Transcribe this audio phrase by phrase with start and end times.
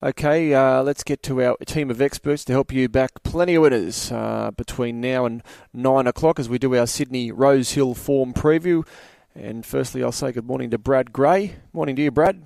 [0.00, 3.62] Okay, uh, let's get to our team of experts to help you back plenty of
[3.62, 8.86] winners uh, between now and nine o'clock as we do our Sydney Rosehill form preview.
[9.34, 11.56] And firstly, I'll say good morning to Brad Gray.
[11.72, 12.40] Morning to you, Brad.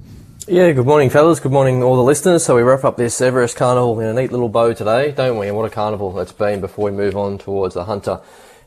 [0.48, 1.40] Yeah, good morning, fellas.
[1.40, 2.42] Good morning, all the listeners.
[2.42, 5.48] So we wrap up this Everest Carnival in a neat little bow today, don't we?
[5.48, 8.22] And what a carnival it's been before we move on towards the Hunter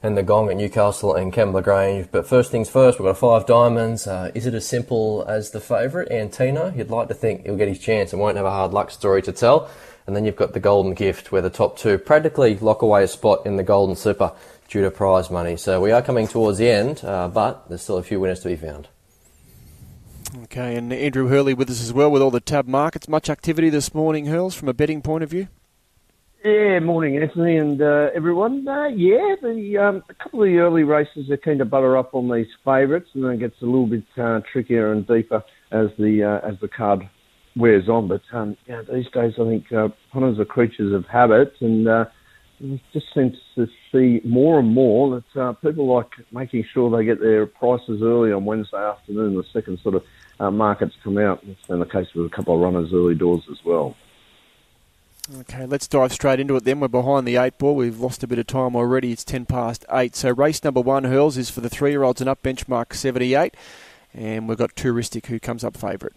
[0.06, 2.08] and the Gong at Newcastle and Kembla Grange.
[2.12, 4.06] But first things first, we've got five diamonds.
[4.06, 6.70] Uh, is it as simple as the favourite, Antino?
[6.78, 9.24] You'd like to think he'll get his chance and won't have a hard luck story
[9.24, 9.68] to tell.
[10.06, 13.08] And then you've got the Golden Gift, where the top two practically lock away a
[13.08, 14.32] spot in the Golden Slipper
[14.70, 15.58] due to prize money.
[15.58, 18.50] So we are coming towards the end, uh, but there's still a few winners to
[18.50, 18.88] be found.
[20.44, 23.08] Okay, and Andrew Hurley with us as well with all the tab markets.
[23.08, 25.48] Much activity this morning, Hurls, from a betting point of view?
[26.46, 28.68] Yeah, morning, Anthony, and uh, everyone.
[28.68, 32.14] Uh, yeah, the um, a couple of the early races are keen to butter up
[32.14, 35.88] on these favourites, and then it gets a little bit uh, trickier and deeper as
[35.98, 37.10] the uh, as the card
[37.56, 38.08] wears on.
[38.08, 42.06] But um, yeah, these days I think uh, punters are creatures of habit, and uh,
[42.62, 47.06] we just seem to see more and more that uh, people like making sure they
[47.06, 49.36] get their prices early on Wednesday afternoon.
[49.36, 50.04] The second sort of
[50.40, 51.40] uh, markets come out.
[51.42, 53.96] It's been the case with a couple of runners early doors as well.
[55.34, 56.80] Okay, let's dive straight into it then.
[56.80, 57.76] We're behind the eight ball.
[57.76, 59.12] We've lost a bit of time already.
[59.12, 60.16] It's 10 past eight.
[60.16, 63.56] So, race number one, Hurls, is for the three year olds and up, benchmark 78.
[64.14, 66.14] And we've got Touristic who comes up favourite.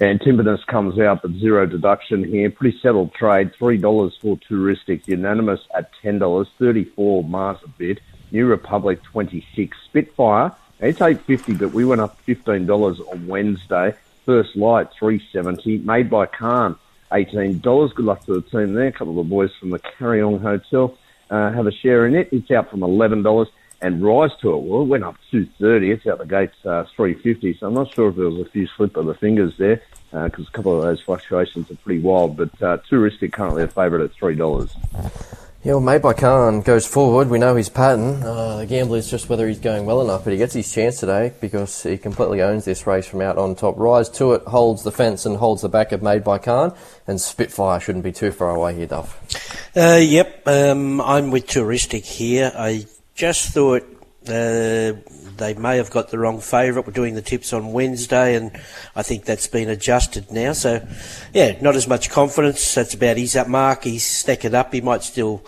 [0.00, 2.50] And Timberness comes out at zero deduction here.
[2.50, 3.52] Pretty settled trade.
[3.60, 5.06] $3 for Touristic.
[5.06, 6.46] Unanimous at $10.
[6.58, 7.98] 34 Marsabit.
[8.32, 9.76] New Republic 26.
[9.84, 10.52] Spitfire.
[10.80, 13.94] It's 850 but we went up $15 on Wednesday.
[14.26, 16.76] First Light 370 Made by Khan
[17.12, 17.94] $18.
[17.94, 18.88] Good luck to the team there.
[18.88, 20.96] A couple of the boys from the Corryong Hotel
[21.30, 22.28] uh, have a share in it.
[22.32, 23.46] It's out from $11
[23.82, 24.62] and Rise to it.
[24.62, 25.90] Well, it went up 230.
[25.90, 27.58] It's out the gates uh, 350.
[27.58, 30.46] So I'm not sure if there was a few slip of the fingers there because
[30.46, 32.36] uh, a couple of those fluctuations are pretty wild.
[32.36, 35.39] But uh, Touristic currently a favourite at $3.
[35.62, 37.28] Yeah, well, Made by Khan goes forward.
[37.28, 38.22] We know his pattern.
[38.22, 41.00] Uh, the gamble is just whether he's going well enough, but he gets his chance
[41.00, 43.74] today because he completely owns this race from out on top.
[43.76, 46.74] Rise to it, holds the fence and holds the back of Made by Khan,
[47.06, 49.76] and Spitfire shouldn't be too far away here, Duff.
[49.76, 52.50] Uh, yep, um, I'm with Touristic here.
[52.54, 53.84] I just thought
[54.28, 54.92] uh,
[55.36, 56.86] they may have got the wrong favourite.
[56.86, 58.52] We're doing the tips on Wednesday, and
[58.94, 60.52] I think that's been adjusted now.
[60.52, 60.86] So,
[61.32, 62.74] yeah, not as much confidence.
[62.74, 63.84] That's about his up mark.
[63.84, 64.74] He's stacking up.
[64.74, 65.42] He might still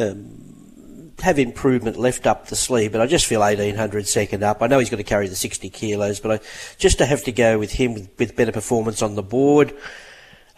[0.00, 4.60] um, have improvement left up the sleeve, but I just feel 1800 second up.
[4.60, 6.44] I know he's got to carry the 60 kilos, but I
[6.78, 9.72] just to have to go with him with, with better performance on the board.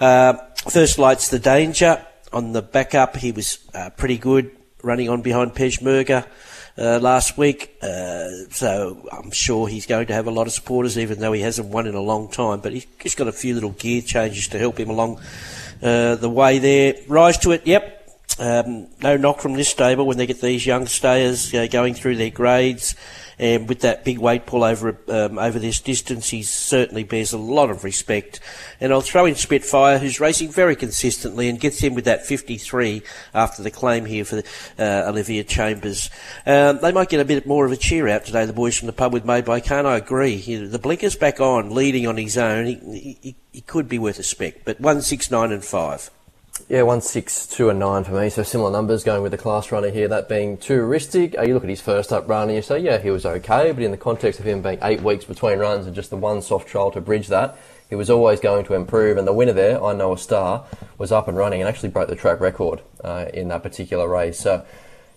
[0.01, 0.35] Uh,
[0.71, 2.05] first light's the danger.
[2.33, 4.51] On the backup, he was uh, pretty good
[4.83, 6.27] running on behind Peshmerga
[6.79, 7.77] uh, last week.
[7.83, 11.41] Uh, so I'm sure he's going to have a lot of supporters, even though he
[11.41, 12.61] hasn't won in a long time.
[12.61, 15.21] But he's got a few little gear changes to help him along
[15.83, 16.95] uh, the way there.
[17.09, 17.95] Rise to it, yep.
[18.39, 22.31] Um, no knock from this stable when they get these young stayers going through their
[22.31, 22.95] grades.
[23.39, 27.39] And with that big weight pull over um, over this distance, he certainly bears a
[27.39, 28.41] lot of respect.
[28.81, 33.03] And I'll throw in Spitfire, who's racing very consistently and gets in with that 53
[33.35, 34.43] after the claim here for
[34.79, 36.11] uh, Olivia Chambers.
[36.47, 38.87] Um, they might get a bit more of a cheer out today, the boys from
[38.87, 39.87] the pub with Made Khan.
[39.87, 40.39] I agree.
[40.67, 42.67] The blinker's back on, leading on his own.
[42.67, 46.11] He, he, he could be worth a spec, but one, six, nine, and five.
[46.69, 48.29] Yeah, one six two and nine for me.
[48.29, 50.09] So similar numbers going with the class runner here.
[50.09, 51.39] That being touristic.
[51.39, 53.73] Uh, you look at his first up run and you say, yeah, he was okay.
[53.73, 56.43] But in the context of him being eight weeks between runs and just the one
[56.43, 57.57] soft trial to bridge that,
[57.89, 59.17] he was always going to improve.
[59.17, 60.67] And the winner there, I know a star,
[60.99, 64.39] was up and running and actually broke the track record uh, in that particular race.
[64.39, 64.65] So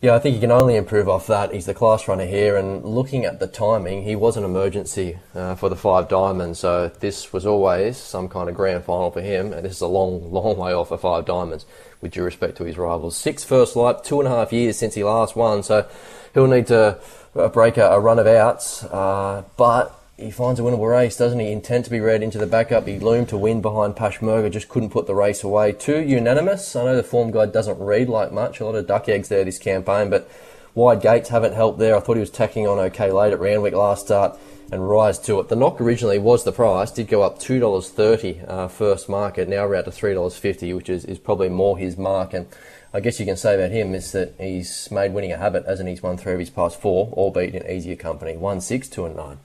[0.01, 1.53] yeah, I think he can only improve off that.
[1.53, 5.53] He's the class runner here, and looking at the timing, he was an emergency uh,
[5.53, 6.57] for the five diamonds.
[6.57, 9.87] So this was always some kind of grand final for him, and this is a
[9.87, 11.67] long, long way off for five diamonds.
[12.01, 14.95] With due respect to his rivals, six first light, two and a half years since
[14.95, 15.61] he last won.
[15.61, 15.87] So
[16.33, 16.99] he'll need to
[17.35, 21.39] uh, break a, a run of outs, uh, but he finds a winnable race, doesn't
[21.39, 21.51] he?
[21.51, 22.87] Intent to be read into the backup.
[22.87, 25.71] He loomed to win behind Peshmerga, just couldn't put the race away.
[25.71, 26.75] Two unanimous.
[26.75, 28.59] I know the form guide doesn't read like much.
[28.59, 30.29] A lot of duck eggs there this campaign, but
[30.73, 31.95] wide gates haven't helped there.
[31.95, 34.37] I thought he was tacking on okay late at Randwick last start
[34.71, 35.49] and rise to it.
[35.49, 39.75] The knock originally was the price, did go up $2.30 uh, first market, now we're
[39.75, 42.33] out to $3.50, which is, is probably more his mark.
[42.33, 42.47] And
[42.93, 45.89] I guess you can say about him is that he's made winning a habit, hasn't
[45.89, 45.93] he?
[45.93, 48.37] He's won three of his past four, albeit in easier company.
[48.37, 49.39] One, six, two, and nine.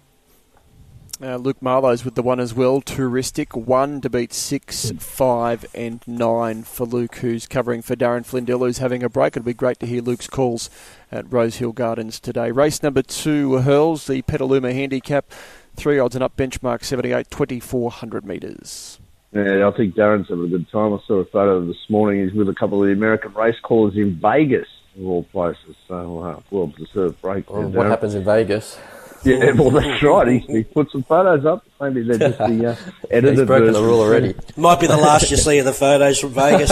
[1.22, 2.82] Uh, Luke Marlowe's with the one as well.
[2.82, 8.66] Touristic one to beat six, five, and nine for Luke, who's covering for Darren Flindell,
[8.66, 9.34] who's having a break.
[9.36, 10.68] It'll be great to hear Luke's calls
[11.10, 12.50] at Rosehill Gardens today.
[12.50, 15.30] Race number two, Hurls, the Petaluma Handicap,
[15.74, 19.00] three odds and up, benchmark 78, 2400 metres.
[19.32, 20.92] Yeah, I think Darren's having a good time.
[20.92, 22.24] I saw a photo this morning.
[22.24, 24.68] He's with a couple of the American race callers in Vegas,
[24.98, 25.76] of all places.
[25.88, 27.50] So, uh, well deserved break.
[27.50, 28.78] Well, what happens in Vegas?
[29.24, 30.28] Yeah, well, that's right.
[30.28, 31.64] He, he put some photos up.
[31.80, 32.76] Maybe they're just the uh,
[33.10, 34.34] edited He's broken the rule already.
[34.56, 36.70] Might be the last you see of the photos from Vegas.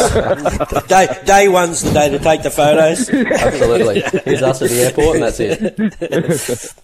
[0.87, 3.11] day, day one's the day to take the photos.
[3.11, 4.00] Absolutely.
[4.25, 6.75] He's us at the airport, and that's it.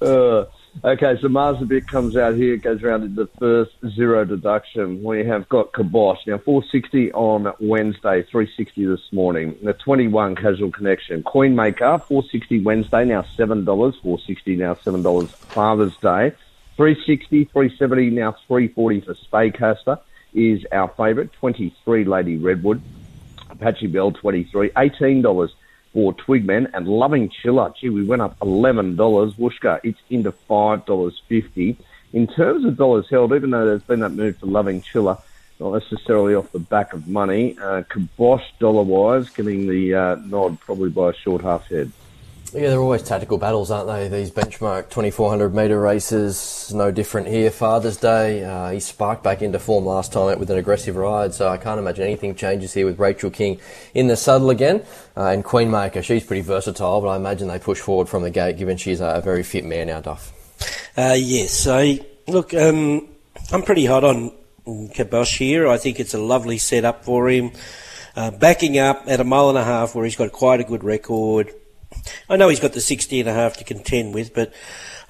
[0.00, 0.44] Uh,
[0.84, 5.02] okay, so Marsabit comes out here, goes around to the first zero deduction.
[5.02, 6.26] We have got Kibosh.
[6.26, 9.56] Now, 460 on Wednesday, 360 this morning.
[9.62, 11.22] The 21 casual connection.
[11.22, 13.64] Queenmaker, 460 Wednesday, now $7.
[13.64, 16.32] 460 now $7 Father's Day.
[16.76, 19.98] 360, 370, now 340 for Spaycaster
[20.34, 21.32] is our favourite.
[21.32, 22.82] 23 Lady Redwood.
[23.50, 25.50] Apache Bell, 23 $18
[25.96, 27.72] for Twigman and Loving Chiller.
[27.80, 28.96] Gee, we went up $11.
[28.96, 31.74] Wooshka, it's into $5.50.
[32.12, 35.16] In terms of dollars held, even though there's been that move to Loving Chiller,
[35.58, 40.90] not necessarily off the back of money, uh, Kibosh dollar-wise getting the uh, nod probably
[40.90, 41.90] by a short half head.
[42.56, 44.08] Yeah, they're always tactical battles, aren't they?
[44.08, 47.50] These benchmark 2400 metre races, no different here.
[47.50, 51.34] Father's Day, uh, he sparked back into form last time out with an aggressive ride,
[51.34, 53.60] so I can't imagine anything changes here with Rachel King
[53.92, 54.82] in the saddle again.
[55.14, 58.56] Uh, and Queenmaker, she's pretty versatile, but I imagine they push forward from the gate
[58.56, 60.32] given she's a, very fit mare now, Duff.
[60.96, 61.92] Uh, yes, so
[62.26, 63.06] look, um,
[63.52, 64.32] I'm pretty hot on
[64.94, 65.68] Kibosh here.
[65.68, 67.52] I think it's a lovely setup for him.
[68.16, 70.84] Uh, backing up at a mile and a half where he's got quite a good
[70.84, 71.52] record.
[72.28, 74.52] I know he's got the 60 and a half to contend with, but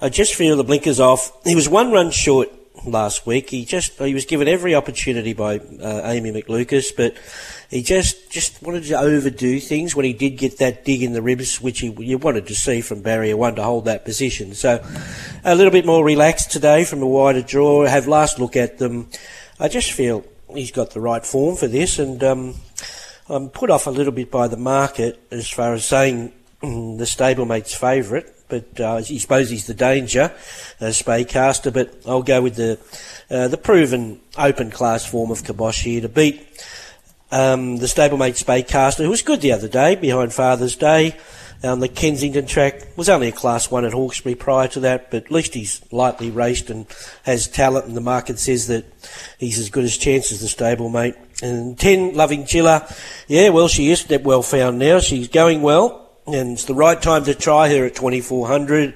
[0.01, 1.31] I just feel the blinkers off.
[1.43, 2.49] He was one run short
[2.85, 3.49] last week.
[3.49, 7.15] He just he was given every opportunity by uh, Amy McLucas, but
[7.69, 11.21] he just just wanted to overdo things when he did get that dig in the
[11.21, 14.53] ribs, which he, you wanted to see from barrier one to hold that position.
[14.53, 14.83] So
[15.43, 17.85] a little bit more relaxed today from a wider draw.
[17.85, 19.09] Have last look at them.
[19.59, 20.23] I just feel
[20.53, 22.55] he's got the right form for this, and um,
[23.27, 27.73] I'm put off a little bit by the market as far as saying the stablemate's
[27.73, 30.33] favourite, but uh, I suppose he's the danger,
[30.81, 31.73] uh, Spaycaster.
[31.73, 32.79] But I'll go with the
[33.29, 36.47] uh, the proven open class form of Kibosh here to beat
[37.31, 41.17] um, the stablemate Spaycaster, who was good the other day behind Father's Day
[41.63, 42.87] on the Kensington track.
[42.95, 46.31] Was only a class one at Hawkesbury prior to that, but at least he's lightly
[46.31, 46.85] raced and
[47.23, 48.85] has talent, and the market says that
[49.37, 51.15] he's as good as chance as the stablemate.
[51.41, 52.87] And 10, Loving Chiller.
[53.27, 54.99] Yeah, well, she is well found now.
[54.99, 58.95] She's going well, and it's the right time to try her at 2400.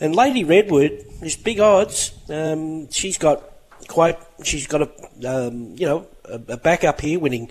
[0.00, 2.12] And Lady Redwood is big odds.
[2.28, 3.42] Um, she's got
[3.86, 4.88] quite, she's got a,
[5.28, 7.50] um, you know, a, a backup here, winning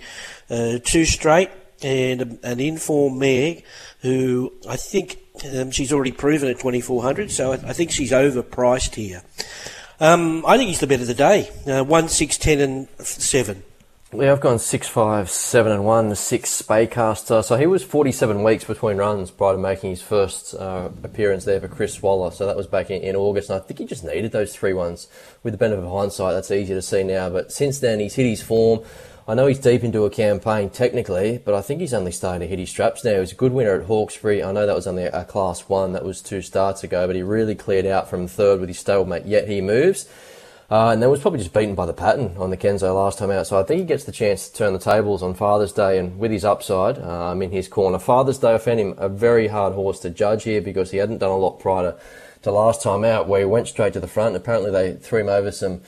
[0.50, 1.50] uh, two straight,
[1.82, 3.58] and a, an informed mare
[4.00, 5.18] who I think
[5.56, 7.30] um, she's already proven at 2400.
[7.30, 9.22] So I, I think she's overpriced here.
[10.00, 11.50] Um, I think he's the bet of the day.
[11.66, 13.62] Uh, one, six, ten, and seven.
[14.16, 16.14] Yeah, I've gone six, five, seven, and one.
[16.14, 17.42] Six Spaycaster.
[17.42, 21.60] So he was 47 weeks between runs prior to making his first uh, appearance there
[21.60, 22.30] for Chris Waller.
[22.30, 24.72] So that was back in, in August, and I think he just needed those three
[24.72, 25.08] ones.
[25.42, 27.28] With the benefit of hindsight, that's easier to see now.
[27.28, 28.84] But since then, he's hit his form.
[29.26, 32.46] I know he's deep into a campaign technically, but I think he's only starting to
[32.46, 33.14] hit his straps now.
[33.14, 34.44] He was a good winner at Hawkesbury.
[34.44, 35.92] I know that was only a class one.
[35.92, 39.26] That was two starts ago, but he really cleared out from third with his stablemate.
[39.26, 40.08] Yet he moves.
[40.70, 43.30] Uh, and then was probably just beaten by the pattern on the Kenzo last time
[43.30, 43.46] out.
[43.46, 46.18] So I think he gets the chance to turn the tables on Father's Day and
[46.18, 47.98] with his upside, I'm in his corner.
[47.98, 51.18] Father's Day, I found him a very hard horse to judge here because he hadn't
[51.18, 51.98] done a lot prior to,
[52.42, 54.36] to last time out where he went straight to the front.
[54.36, 55.82] Apparently they threw him over some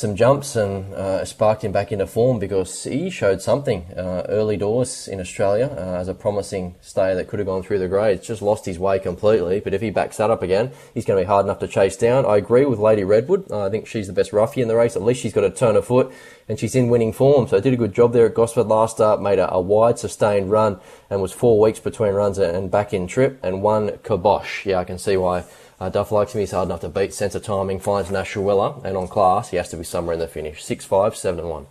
[0.00, 4.56] some jumps and uh, sparked him back into form because he showed something uh, early
[4.56, 8.26] doors in Australia uh, as a promising stayer that could have gone through the grades.
[8.26, 11.22] Just lost his way completely, but if he backs that up again, he's going to
[11.22, 12.24] be hard enough to chase down.
[12.24, 13.52] I agree with Lady Redwood.
[13.52, 14.96] I think she's the best roughie in the race.
[14.96, 16.10] At least she's got a turn of foot
[16.48, 17.46] and she's in winning form.
[17.46, 20.50] So did a good job there at Gosford last start, made a, a wide sustained
[20.50, 20.80] run
[21.10, 24.64] and was four weeks between runs and back in trip and won kibosh.
[24.64, 25.44] Yeah, I can see why
[25.80, 26.40] uh, Duff likes him.
[26.40, 27.14] He's hard enough to beat.
[27.14, 30.20] Sense of timing finds Nash Rawiller, and on class, he has to be somewhere in
[30.20, 30.62] the finish.
[30.62, 31.66] Six, five, seven, and one.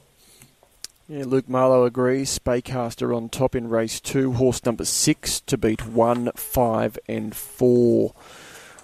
[1.07, 2.37] Yeah, Luke Marlowe agrees.
[2.37, 4.33] Spaycaster on top in race two.
[4.33, 8.13] Horse number six to beat one, five, and four.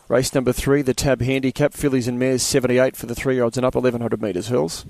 [0.08, 3.65] Race number three, the Tab Handicap, fillies and mares, 78 for the three odds and
[3.65, 4.86] up, 1100 metres, Hurls.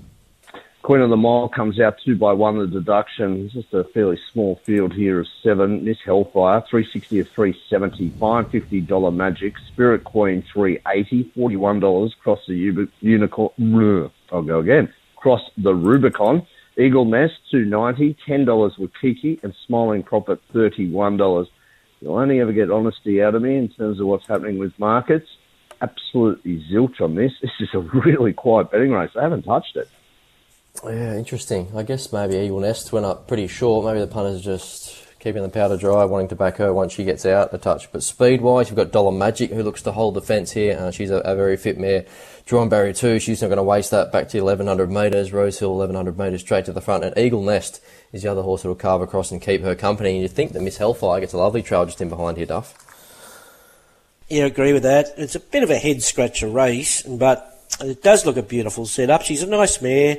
[0.86, 3.46] Queen of the Mile comes out two by one, the deduction.
[3.46, 5.84] It's just a fairly small field here of seven.
[5.84, 9.54] Miss Hellfire, 360 of 370, $550 Magic.
[9.72, 12.12] Spirit Queen, 380, $41.
[12.22, 14.12] Cross the Unicorn.
[14.30, 14.94] I'll go again.
[15.16, 16.46] Cross the Rubicon.
[16.78, 21.48] Eagle Nest, 290, $10 Waikiki, and Smiling Prophet, $31.
[22.00, 25.26] You'll only ever get honesty out of me in terms of what's happening with markets.
[25.82, 27.32] Absolutely zilch on this.
[27.42, 29.10] This is a really quiet betting race.
[29.16, 29.88] I haven't touched it.
[30.84, 31.68] Yeah, interesting.
[31.74, 33.84] I guess maybe Eagle Nest went up pretty short.
[33.86, 37.26] Maybe the punters just keeping the powder dry, wanting to back her once she gets
[37.26, 37.90] out a touch.
[37.90, 40.78] But speed wise, you've got Dollar Magic who looks to hold the fence here.
[40.78, 42.04] Uh, she's a, a, very fit mare.
[42.44, 45.32] Drawn Barrier 2, she's not going to waste that back to 1100 metres.
[45.32, 47.02] Rosehill 1100 metres straight to the front.
[47.02, 50.12] And Eagle Nest is the other horse that will carve across and keep her company.
[50.12, 52.74] And you think that Miss Hellfire gets a lovely trail just in behind here, Duff.
[54.28, 55.14] Yeah, I agree with that.
[55.16, 59.22] It's a bit of a head scratcher race, but it does look a beautiful setup.
[59.22, 60.18] She's a nice mare.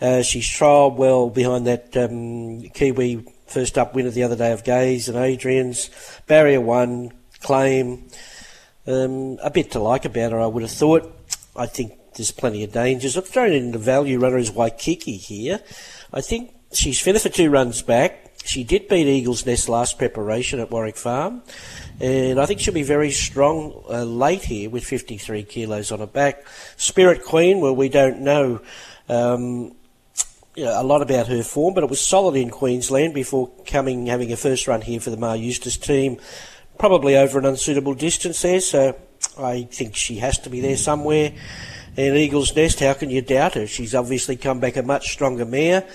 [0.00, 4.64] Uh, she's trialled well behind that um, Kiwi first up winner the other day of
[4.64, 5.90] Gaze and Adrian's.
[6.26, 8.08] Barrier one, claim.
[8.86, 11.12] Um, a bit to like about her, I would have thought.
[11.56, 13.16] I think there's plenty of dangers.
[13.16, 15.60] I've thrown in the value runner as Waikiki here.
[16.12, 18.22] I think she's fitter for two runs back.
[18.44, 21.42] She did beat Eagles Nest last preparation at Warwick Farm,
[22.00, 26.06] and I think she'll be very strong uh, late here with 53 kilos on her
[26.06, 26.46] back.
[26.76, 28.60] Spirit Queen, well, we don't know.
[29.08, 29.74] Um,
[30.56, 34.36] a lot about her form, but it was solid in Queensland before coming having a
[34.36, 36.18] first run here for the Maher Eustace team,
[36.78, 38.60] probably over an unsuitable distance there.
[38.60, 38.98] So
[39.38, 41.32] I think she has to be there somewhere.
[41.96, 43.66] And Eagles Nest, how can you doubt her?
[43.66, 45.86] She's obviously come back a much stronger mare.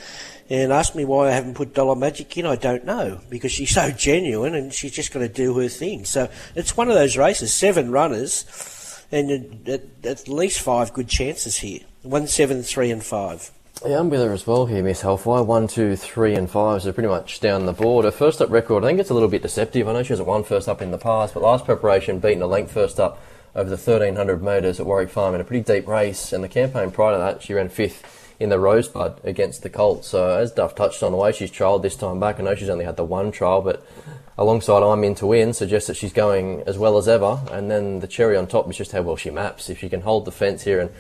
[0.49, 3.73] And ask me why I haven't put Dollar Magic in, I don't know, because she's
[3.73, 6.03] so genuine and she's just going to do her thing.
[6.03, 11.57] So it's one of those races, seven runners, and at, at least five good chances
[11.59, 11.79] here.
[12.01, 13.49] One, seven, three, and five.
[13.83, 15.41] Yeah, I'm with her as well here, Miss Hellfire.
[15.41, 18.05] One, two, three, and five, so pretty much down the board.
[18.05, 19.88] Her first up record, I think it's a little bit deceptive.
[19.88, 22.47] I know she hasn't won first up in the past, but last preparation, beaten a
[22.47, 23.19] length first up
[23.55, 26.31] over the 1300 metres at Warwick Farm in a pretty deep race.
[26.31, 30.09] And the campaign prior to that, she ran fifth in the Rosebud against the Colts.
[30.09, 32.69] So as Duff touched on the way she's trialled this time back, I know she's
[32.69, 33.83] only had the one trial, but
[34.38, 37.41] alongside I'm in to win suggests that she's going as well as ever.
[37.50, 39.71] And then the cherry on top is just how well she maps.
[39.71, 40.91] If she can hold the fence here and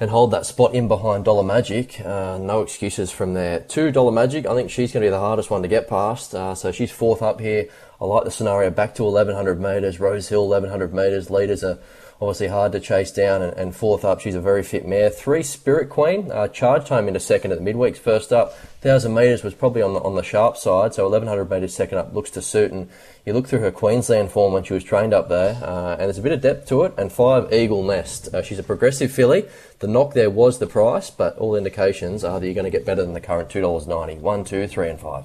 [0.00, 2.00] and hold that spot in behind Dollar Magic.
[2.00, 3.60] Uh, no excuses from there.
[3.60, 6.34] Two Dollar Magic, I think she's going to be the hardest one to get past.
[6.34, 7.68] Uh, so she's fourth up here.
[8.00, 10.00] I like the scenario back to 1100 metres.
[10.00, 11.30] Rosehill 1100 metres.
[11.30, 11.78] Leaders are
[12.20, 13.42] obviously hard to chase down.
[13.42, 15.10] And, and, fourth up, she's a very fit mare.
[15.10, 17.98] Three, Spirit Queen, uh, charged home into second at the midweeks.
[17.98, 18.48] First up,
[18.82, 22.14] 1,000 metres was probably on the, on the sharp side, so 1,100 metres second up
[22.14, 22.72] looks to suit.
[22.72, 22.88] And
[23.24, 26.18] you look through her Queensland form when she was trained up there, uh, and there's
[26.18, 26.92] a bit of depth to it.
[26.98, 28.34] And five, Eagle Nest.
[28.34, 29.46] Uh, she's a progressive filly.
[29.78, 32.84] The knock there was the price, but all indications are that you're going to get
[32.84, 34.18] better than the current $2.90.
[34.18, 35.24] One, two, three, and five.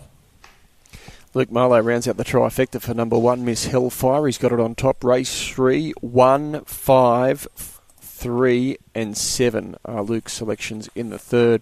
[1.33, 4.25] Luke Marlow rounds out the trifecta for number one, Miss Hellfire.
[4.25, 5.03] He's got it on top.
[5.03, 7.47] Race three, one, five,
[7.99, 11.61] three, and seven are Luke's selections in the third.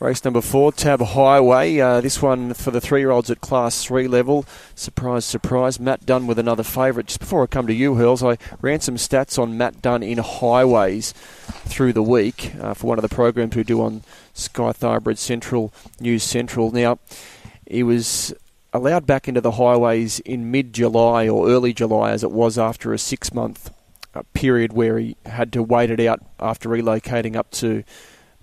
[0.00, 1.80] Race number four, Tab Highway.
[1.80, 4.46] Uh, this one for the three-year-olds at Class Three level.
[4.76, 5.80] Surprise, surprise.
[5.80, 7.08] Matt Dunn with another favourite.
[7.08, 10.18] Just before I come to you, Hurls, I ran some stats on Matt Dunn in
[10.18, 11.10] highways
[11.66, 15.72] through the week uh, for one of the programs we do on Sky Thoroughbred Central
[15.98, 16.70] News Central.
[16.70, 17.00] Now,
[17.68, 18.32] he was
[18.72, 22.92] allowed back into the highways in mid July or early July, as it was after
[22.92, 23.74] a six month
[24.14, 27.82] uh, period where he had to wait it out after relocating up to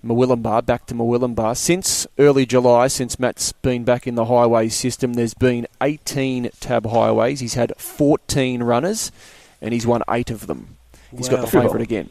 [0.06, 1.56] Murwillumbah, back to Murwillumbah.
[1.56, 6.86] Since early July, since Matt's been back in the highway system, there's been 18 tab
[6.86, 7.40] highways.
[7.40, 9.12] He's had 14 runners,
[9.60, 10.76] and he's won eight of them.
[11.10, 11.36] He's wow.
[11.36, 12.08] got the favourite again.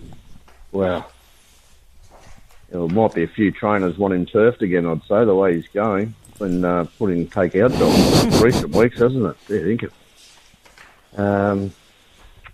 [0.72, 1.06] Wow.
[2.70, 6.14] There might be a few trainers wanting turfed again, I'd say, the way he's going
[6.40, 9.36] been uh, putting take out dogs recent weeks, hasn't it?
[9.50, 9.94] Yeah, I think it.
[11.18, 11.72] Um,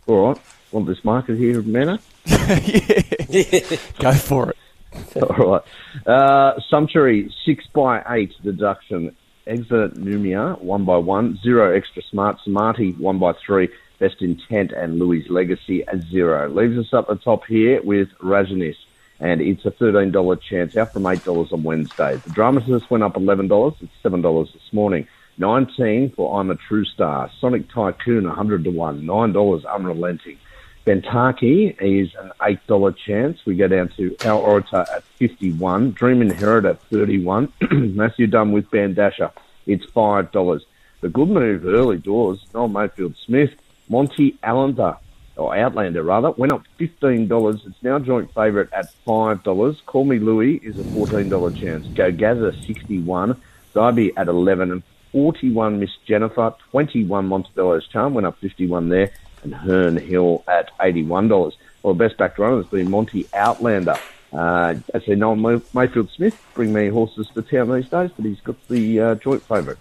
[0.07, 1.99] all right, want this market here, Manor?
[2.25, 3.77] yeah.
[3.99, 4.57] Go for it.
[5.21, 6.07] all right.
[6.07, 9.15] Uh, Sumptuary, 6 by 8 deduction.
[9.47, 11.39] Exit Numia, 1 by 1.
[11.41, 12.39] Zero extra smart.
[12.43, 13.69] Smarty, 1 by 3.
[13.99, 16.49] Best Intent and Louis Legacy at 0.
[16.49, 18.75] Leaves us up the top here with Rajneesh
[19.21, 22.15] and it's a $13 chance out from $8 on Wednesday.
[22.15, 23.75] The Dramatist went up $11.
[23.79, 25.07] It's $7 this morning.
[25.37, 27.29] 19 for I'm a True Star.
[27.39, 29.03] Sonic Tycoon, 100 to 1.
[29.03, 30.39] $9 unrelenting.
[30.85, 33.45] Bentaki is an $8 chance.
[33.45, 35.91] We go down to Al Orta at 51.
[35.91, 37.53] Dream Inherit at 31.
[37.95, 39.31] Matthew Dunn with Bandasher.
[39.67, 40.61] It's $5.
[41.01, 43.51] The good move early doors, Noel Mayfield Smith,
[43.89, 44.97] Monty Allender
[45.37, 47.65] or Outlander rather, went up $15.
[47.65, 49.85] It's now joint favourite at $5.
[49.85, 51.87] Call Me Louie is a $14 chance.
[51.87, 53.39] Go Gather 61.
[53.73, 59.11] Zybe at 11 and 41 Miss Jennifer, 21 Montebello's Charm, went up 51 there,
[59.43, 61.53] and Herne Hill at $81.
[61.83, 63.97] Well, best back runner has been Monty Outlander.
[64.33, 68.39] Uh, as they know, Mayfield Smith bring me horses to town these days, but he's
[68.41, 69.77] got the uh, joint favourite.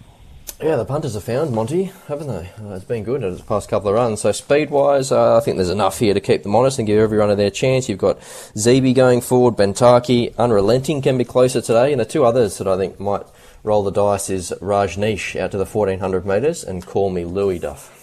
[0.61, 2.51] Yeah, the punters have found Monty, haven't they?
[2.63, 4.21] Uh, it's been good in the past couple of runs.
[4.21, 6.99] So speed wise, uh, I think there's enough here to keep them honest and give
[6.99, 7.89] every runner their chance.
[7.89, 12.59] You've got Zeeby going forward, Bentaki, Unrelenting can be closer today, and the two others
[12.59, 13.25] that I think might
[13.63, 18.00] roll the dice is Rajneesh out to the 1400 metres and Call Me Louis Duff.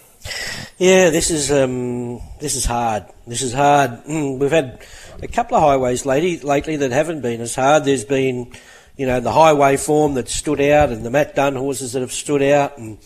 [0.79, 3.07] Yeah, this is um, this is hard.
[3.27, 4.03] This is hard.
[4.07, 4.81] We've had
[5.23, 7.85] a couple of highways lately, lately that haven't been as hard.
[7.85, 8.53] There's been
[8.99, 12.13] you know, the highway form that stood out and the Matt Dunn horses that have
[12.13, 12.99] stood out and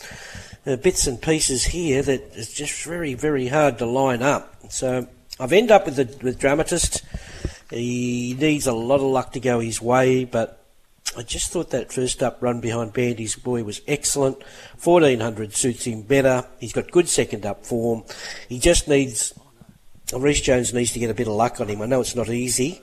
[0.66, 4.56] uh, bits and pieces here that is just very, very hard to line up.
[4.70, 5.06] So
[5.38, 7.02] I've ended up with the with Dramatist.
[7.70, 10.61] He needs a lot of luck to go his way, but
[11.16, 14.42] I just thought that first up run behind Bandy's Boy was excellent.
[14.82, 16.46] 1400 suits him better.
[16.58, 18.04] He's got good second up form.
[18.48, 19.34] He just needs,
[20.14, 21.82] Reece Jones needs to get a bit of luck on him.
[21.82, 22.80] I know it's not easy,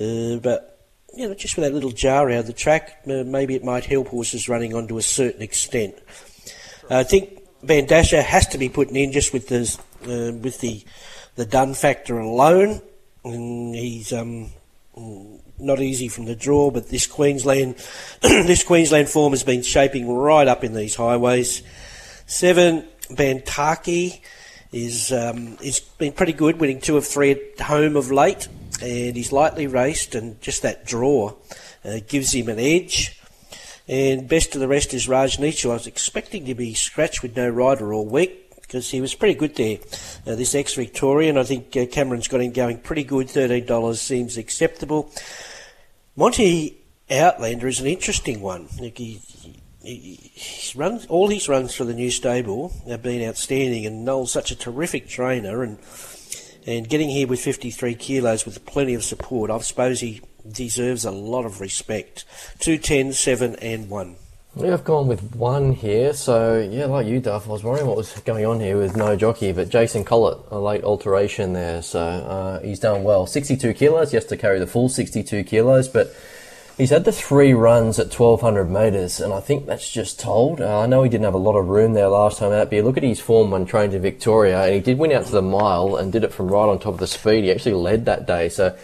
[0.00, 0.74] uh, but
[1.16, 3.84] you know, just with that little jar out of the track, uh, maybe it might
[3.84, 5.94] help horses running on to a certain extent.
[6.90, 9.62] I think Bandasher has to be putting in just with the
[10.02, 10.84] uh, with the
[11.36, 12.82] the Dunn factor alone.
[13.24, 14.50] And he's um,
[15.58, 17.76] not easy from the draw, but this Queensland
[18.20, 21.62] this Queensland form has been shaping right up in these highways.
[22.26, 24.20] Seven Bantaki
[24.72, 28.48] is um, is been pretty good, winning two of three at home of late
[28.82, 31.34] and he's lightly raced, and just that draw
[31.84, 33.20] uh, gives him an edge.
[33.86, 35.68] And best of the rest is Rajneesh.
[35.68, 39.34] I was expecting to be scratched with no rider all week because he was pretty
[39.34, 39.78] good there.
[40.26, 43.28] Uh, this ex Victorian, I think uh, Cameron's got him going pretty good.
[43.28, 45.10] $13 seems acceptable.
[46.16, 46.78] Monty
[47.10, 48.68] Outlander is an interesting one.
[48.80, 49.20] Like he,
[49.82, 54.32] he, he runs, all his runs for the new stable have been outstanding, and Noel's
[54.32, 55.78] such a terrific trainer, and
[56.66, 61.10] and getting here with 53 kilos with plenty of support, I suppose he deserves a
[61.10, 62.24] lot of respect.
[62.60, 64.16] 2, 10, 7 and 1.
[64.56, 66.12] Yeah, I've gone with one here.
[66.12, 69.16] So, yeah, like you, Duff, I was wondering what was going on here with no
[69.16, 71.82] jockey, but Jason Collett, a late alteration there.
[71.82, 73.26] So, uh, he's done well.
[73.26, 76.14] 62 kilos, he has to carry the full 62 kilos, but
[76.76, 80.60] He's had the three runs at 1200 metres, and I think that's just told.
[80.60, 82.74] Uh, I know he didn't have a lot of room there last time out, but
[82.74, 85.30] you look at his form when trained in Victoria, and he did win out to
[85.30, 87.44] the mile and did it from right on top of the speed.
[87.44, 88.48] He actually led that day.
[88.48, 88.76] So,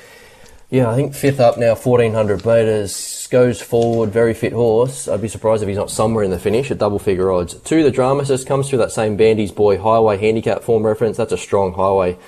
[0.71, 5.09] yeah, I think fifth up now, 1400 metres, goes forward, very fit horse.
[5.09, 7.55] I'd be surprised if he's not somewhere in the finish at double figure odds.
[7.55, 11.17] Two, the Dramatist comes through that same Bandy's Boy Highway handicap form reference.
[11.17, 12.19] That's a strong highway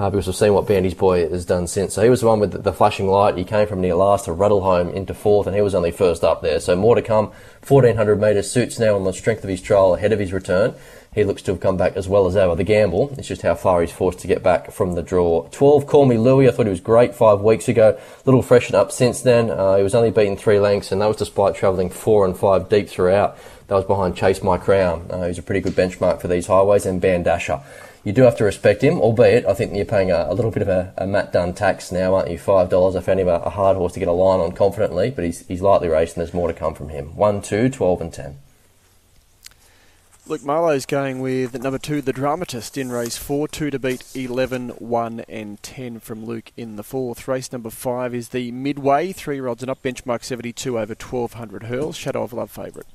[0.00, 1.92] uh, because we've seen what Bandy's boy has done since.
[1.92, 3.36] So he was the one with the flashing light.
[3.36, 6.24] He came from near last to rattle home into fourth, and he was only first
[6.24, 6.58] up there.
[6.58, 7.32] So more to come.
[7.68, 10.74] 1400 metres suits now on the strength of his trial ahead of his return.
[11.14, 12.54] He looks to have come back as well as ever.
[12.54, 15.46] The gamble is just how far he's forced to get back from the draw.
[15.50, 16.48] 12, Call Me Louis.
[16.48, 18.00] I thought he was great five weeks ago.
[18.24, 19.50] Little freshened up since then.
[19.50, 22.70] Uh, he was only beaten three lengths, and that was despite travelling four and five
[22.70, 23.36] deep throughout.
[23.66, 25.06] That was behind Chase My Crown.
[25.10, 27.62] Uh, he's a pretty good benchmark for these highways, and Bandasher
[28.04, 30.62] you do have to respect him, albeit I think you're paying a, a little bit
[30.62, 32.38] of a, a, Matt Dunn tax now, aren't you?
[32.38, 32.96] Five dollars.
[32.96, 35.46] I found him a, a, hard horse to get a line on confidently, but he's
[35.46, 37.16] he's lightly raced and there's more to come from him.
[37.16, 38.38] One, two, 12 and ten.
[40.26, 44.68] Luke Marlowe's going with number two, the dramatist, in race four, two to beat 11,
[44.78, 47.26] 1 and 10 from Luke in the fourth.
[47.26, 51.96] Race number five is the midway, three rods and up, benchmark 72 over 1200 hurls.
[51.96, 52.86] Shadow of Love favourite.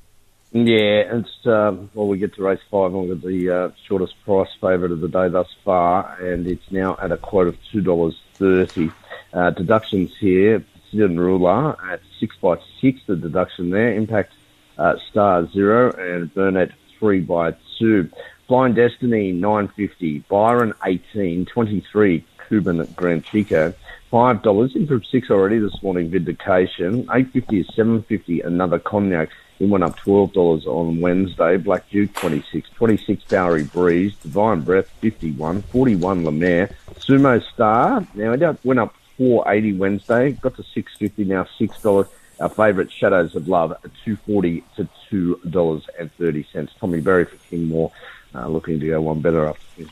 [0.52, 4.14] Yeah, it's um, well, we get to race five, and we've got the uh, shortest
[4.24, 7.80] price favourite of the day thus far, and it's now at a quote of two
[7.80, 8.90] dollars thirty.
[9.32, 13.00] Uh, deductions here: Precision Ruler at six by six.
[13.06, 13.92] The deduction there.
[13.92, 14.32] Impact
[14.78, 18.08] uh, Star zero and Burnett three by two.
[18.46, 20.20] Flying Destiny nine fifty.
[20.20, 22.24] Byron eighteen twenty three.
[22.48, 23.74] Cuban Grand Chico
[24.10, 26.08] five dollars in from six already this morning.
[26.08, 28.40] Vindication eight fifty is seven fifty.
[28.40, 29.30] Another cognac.
[29.58, 31.56] It went up $12 on Wednesday.
[31.56, 34.14] Black Duke, 26 26 Bowery Breeze.
[34.16, 36.70] Divine Breath, 51 41 Lemaire.
[36.94, 40.32] Sumo Star, now it went up 480 Wednesday.
[40.32, 42.08] Got to 650 now $6.
[42.38, 46.68] Our favourite Shadows of Love at 240 to $2.30.
[46.78, 47.90] Tommy Berry for Kingmore,
[48.34, 49.88] uh, looking to go one better after his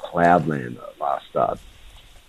[0.00, 1.60] Cloudland last start.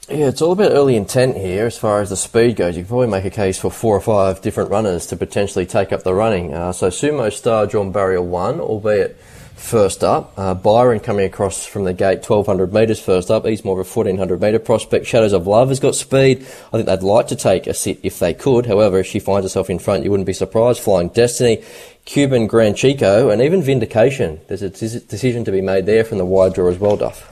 [0.07, 2.77] Yeah, it's all about early intent here as far as the speed goes.
[2.77, 5.91] You can probably make a case for four or five different runners to potentially take
[5.91, 6.53] up the running.
[6.53, 9.17] Uh, so Sumo Star drawn barrier one, albeit
[9.55, 10.31] first up.
[10.37, 13.45] Uh, Byron coming across from the gate, 1200 metres first up.
[13.45, 15.07] He's more of a 1400 metre prospect.
[15.07, 16.41] Shadows of Love has got speed.
[16.41, 18.67] I think they'd like to take a sit if they could.
[18.67, 20.81] However, if she finds herself in front, you wouldn't be surprised.
[20.81, 21.63] Flying Destiny,
[22.05, 24.39] Cuban Grand Chico, and even Vindication.
[24.47, 27.31] There's a decision to be made there from the wide draw as well, Duff.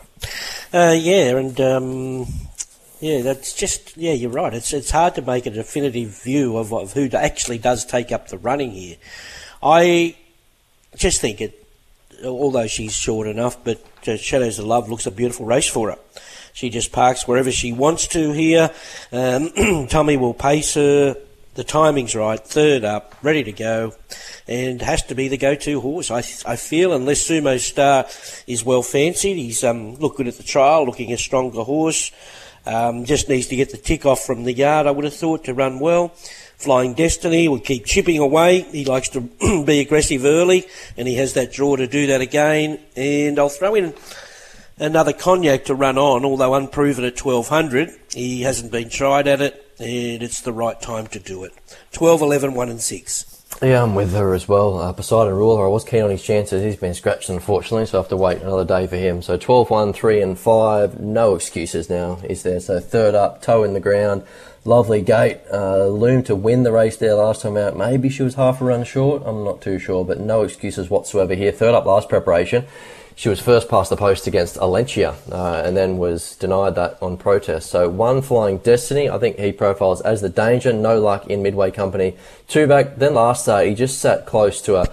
[0.73, 2.25] Uh, yeah, and um,
[3.03, 4.13] yeah, that's just yeah.
[4.13, 4.53] You're right.
[4.53, 8.29] It's it's hard to make a definitive view of, of who actually does take up
[8.29, 8.95] the running here.
[9.61, 10.15] I
[10.95, 11.67] just think it,
[12.23, 15.97] although she's short enough, but uh, Shadows of Love looks a beautiful race for her.
[16.53, 18.71] She just parks wherever she wants to here.
[19.11, 21.17] Um, Tommy will pace her.
[21.55, 22.39] The timing's right.
[22.39, 23.95] Third up, ready to go,
[24.47, 26.09] and has to be the go-to horse.
[26.09, 28.05] I, I feel unless Sumo Star
[28.47, 32.11] is well fancied, he's um, looked good at the trial, looking a stronger horse.
[32.65, 34.87] Um, just needs to get the tick off from the yard.
[34.87, 36.09] I would have thought to run well.
[36.57, 38.61] Flying Destiny will keep chipping away.
[38.61, 39.21] He likes to
[39.65, 42.79] be aggressive early, and he has that draw to do that again.
[42.95, 43.93] And I'll throw in
[44.79, 47.91] another cognac to run on, although unproven at 1200.
[48.13, 51.51] He hasn't been tried at it, and it's the right time to do it.
[51.91, 53.32] 12, 11, 1 and 6.
[53.63, 54.77] Yeah, I'm with her as well.
[54.77, 56.61] Uh, Poseidon Ruler, I was keen on his chances.
[56.61, 59.21] He's been scratched, unfortunately, so I have to wait another day for him.
[59.21, 60.99] So 12, 1, 3 and 5.
[60.99, 62.59] No excuses now, is there?
[62.59, 64.25] So third up, toe in the ground.
[64.65, 65.39] Lovely gate.
[65.49, 67.77] Uh, Loom to win the race there last time out.
[67.77, 69.23] Maybe she was half a run short.
[69.25, 71.53] I'm not too sure, but no excuses whatsoever here.
[71.53, 72.65] Third up last preparation.
[73.15, 77.17] She was first past the post against Alencia uh, and then was denied that on
[77.17, 77.69] protest.
[77.69, 80.73] So one flying Destiny, I think he profiles as the danger.
[80.73, 82.15] No luck in Midway Company.
[82.47, 82.97] Two back.
[82.97, 84.87] Then last start, he just sat close to a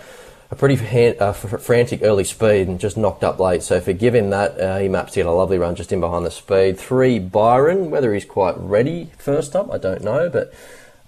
[0.50, 3.62] a pretty hand, uh, frantic early speed and just knocked up late.
[3.62, 4.60] So forgive him that.
[4.60, 6.78] Uh, he maps to get a lovely run just in behind the speed.
[6.78, 7.90] Three, Byron.
[7.90, 10.28] Whether he's quite ready first up, I don't know.
[10.28, 10.52] But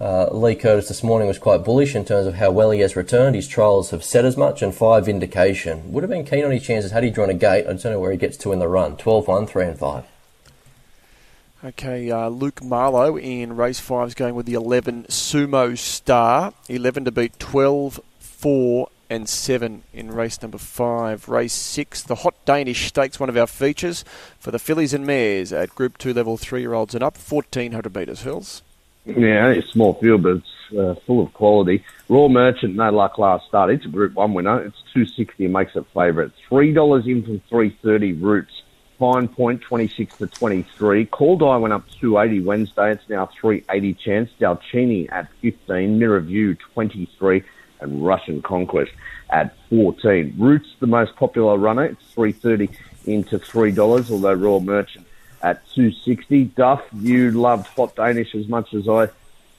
[0.02, 2.96] uh, Lee Curtis this morning was quite bullish in terms of how well he has
[2.96, 3.36] returned.
[3.36, 4.60] His trials have said as much.
[4.60, 5.92] And five, Vindication.
[5.92, 7.66] Would have been keen on his chances had he drawn a gate.
[7.66, 8.96] I don't know where he gets to in the run.
[8.96, 10.04] 12, 1, 3 and 5.
[11.64, 16.52] Okay, uh, Luke Marlowe in race five is going with the 11 Sumo Star.
[16.68, 21.28] 11 to beat 12, 4 and 7 in race number 5.
[21.28, 24.04] Race 6, the Hot Danish Stakes, one of our features
[24.40, 27.94] for the fillies and mares at Group 2 level 3 year olds and up, 1400
[27.94, 28.62] metres, Hurls.
[29.04, 31.84] Yeah, it's a small field, but it's uh, full of quality.
[32.08, 33.70] Royal Merchant, no luck last start.
[33.70, 34.62] It's a Group 1 winner.
[34.62, 36.30] It's 260 makes it favourite.
[36.48, 38.62] $3 in from 330 Roots.
[38.98, 41.06] Fine point 26 to 23.
[41.06, 42.92] Call Die went up 280 Wednesday.
[42.92, 44.30] It's now 380 chance.
[44.40, 45.98] Dalcini at 15.
[45.98, 47.42] Mirror View 23
[47.80, 48.92] and Russian Conquest
[49.30, 50.36] at 14.
[50.38, 52.70] Roots, the most popular runner, it's 330
[53.06, 55.04] into $3, although Royal Merchant
[55.42, 56.44] at 260.
[56.44, 59.08] Duff, you loved Hot Danish as much as I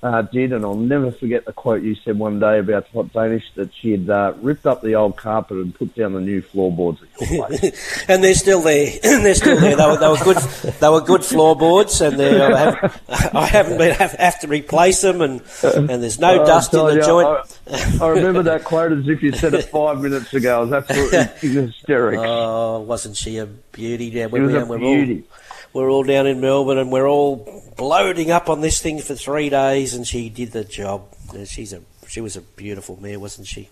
[0.04, 3.50] uh, did, and I'll never forget the quote you said one day about Hot Danish
[3.56, 7.02] that she had uh, ripped up the old carpet and put down the new floorboards
[7.02, 8.06] at your place.
[8.10, 9.00] and they're still there.
[9.02, 9.78] they're still there.
[9.78, 10.38] They were, they were good.
[10.38, 13.02] They were good floorboards, and I, have,
[13.34, 16.86] I haven't been have, have, to replace them, and and there's no uh, dust in
[16.86, 17.28] the you, joint.
[17.72, 20.64] I, I, remember that quote as if you said it five minutes ago.
[20.64, 22.26] It was absolutely hysterical.
[22.26, 24.08] Oh, wasn't she a beauty?
[24.08, 25.24] Yeah, when it was we, a beauty.
[25.30, 25.43] All,
[25.74, 29.50] we're all down in Melbourne and we're all bloating up on this thing for three
[29.50, 31.04] days, and she did the job.
[31.46, 33.70] She's a she was a beautiful mare, wasn't she?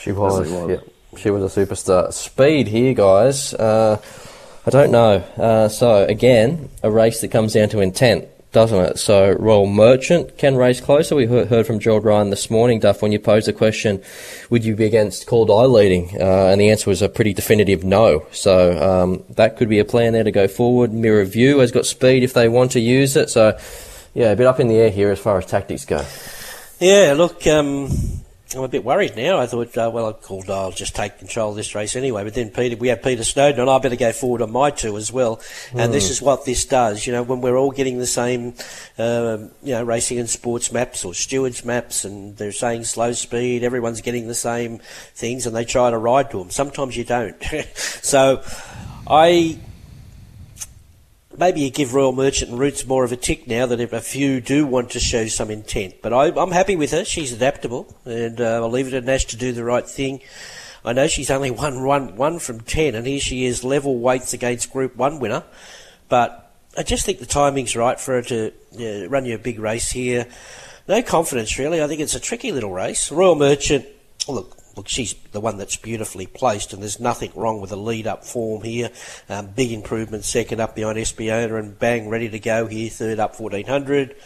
[0.00, 0.50] She was.
[0.68, 0.76] Yeah,
[1.18, 2.12] she was a superstar.
[2.12, 3.54] Speed here, guys.
[3.54, 4.00] Uh,
[4.66, 5.16] I don't know.
[5.36, 8.98] Uh, so again, a race that comes down to intent doesn't it?
[8.98, 11.14] So Royal Merchant can race closer.
[11.14, 14.02] We heard from Gerald Ryan this morning, Duff, when you posed the question,
[14.48, 16.10] would you be against Called Eye leading?
[16.18, 18.26] Uh, and the answer was a pretty definitive no.
[18.30, 20.92] So um, that could be a plan there to go forward.
[20.92, 23.28] Mirror View has got speed if they want to use it.
[23.28, 23.58] So
[24.14, 26.06] yeah, a bit up in the air here as far as tactics go.
[26.78, 27.88] Yeah, look, um,
[28.54, 29.38] I'm a bit worried now.
[29.38, 32.24] I thought, uh, well, I called, I'll just take control of this race anyway.
[32.24, 34.96] But then Peter, we have Peter Snowden, and I better go forward on my two
[34.96, 35.36] as well.
[35.70, 35.84] Mm.
[35.84, 36.12] And this hmm.
[36.12, 37.06] is what this does.
[37.06, 38.54] You know, when we're all getting the same,
[38.98, 43.64] uh, you know, racing and sports maps or stewards maps, and they're saying slow speed,
[43.64, 44.78] everyone's getting the same
[45.14, 46.50] things, and they try to ride to them.
[46.50, 47.36] Sometimes you don't.
[47.74, 48.42] so,
[49.06, 49.58] I
[51.36, 54.00] maybe you give Royal Merchant and Roots more of a tick now that if a
[54.00, 55.94] few do want to show some intent.
[56.02, 57.04] But I, am happy with her.
[57.04, 60.20] She's adaptable, and uh, I'll leave it to Nash to do the right thing.
[60.84, 64.32] I know she's only won one, one from ten, and here she is level weights
[64.32, 65.44] against Group One winner.
[66.08, 69.90] But I just think the timing's right for her to run you a big race
[69.90, 70.26] here.
[70.86, 71.82] No confidence really.
[71.82, 73.10] I think it's a tricky little race.
[73.10, 73.86] Royal Merchant.
[74.28, 78.06] Look, look, she's the one that's beautifully placed, and there's nothing wrong with the lead
[78.06, 78.90] up form here.
[79.28, 83.38] Um, big improvement, second up behind Espiona, and bang, ready to go here, third up
[83.38, 84.16] 1400.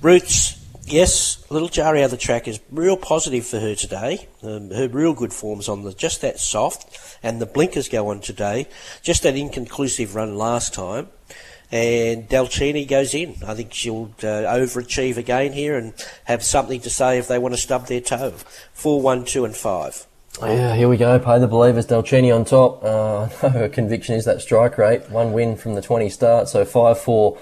[0.00, 4.28] Roots, yes, little Jari out the track is real positive for her today.
[4.42, 8.20] Um, her real good form's on the just that soft, and the blinkers go on
[8.20, 8.68] today.
[9.02, 11.08] Just that inconclusive run last time
[11.74, 13.34] and Delcini goes in.
[13.44, 17.52] I think she'll uh, overachieve again here and have something to say if they want
[17.52, 18.30] to stub their toe.
[18.72, 20.06] Four, one, two, and five.
[20.40, 21.18] Yeah, here we go.
[21.18, 21.88] Pay the believers.
[21.88, 22.84] Delcini on top.
[22.84, 25.10] Uh, her conviction is that strike rate.
[25.10, 27.38] One win from the 20 start, so 5 4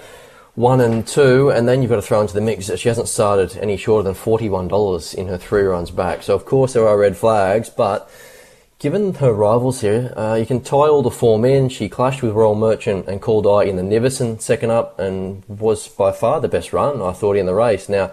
[0.55, 3.07] one and two, and then you've got to throw into the mix that she hasn't
[3.07, 6.21] started any shorter than $41 in her three runs back.
[6.21, 8.07] So, of course, there are red flags, but
[8.83, 11.69] given her rivals here, uh, you can tie all the four men.
[11.69, 15.87] She clashed with Royal Merchant and Called Eye in the Nivison second up and was
[15.87, 17.87] by far the best run, I thought, in the race.
[17.87, 18.11] Now,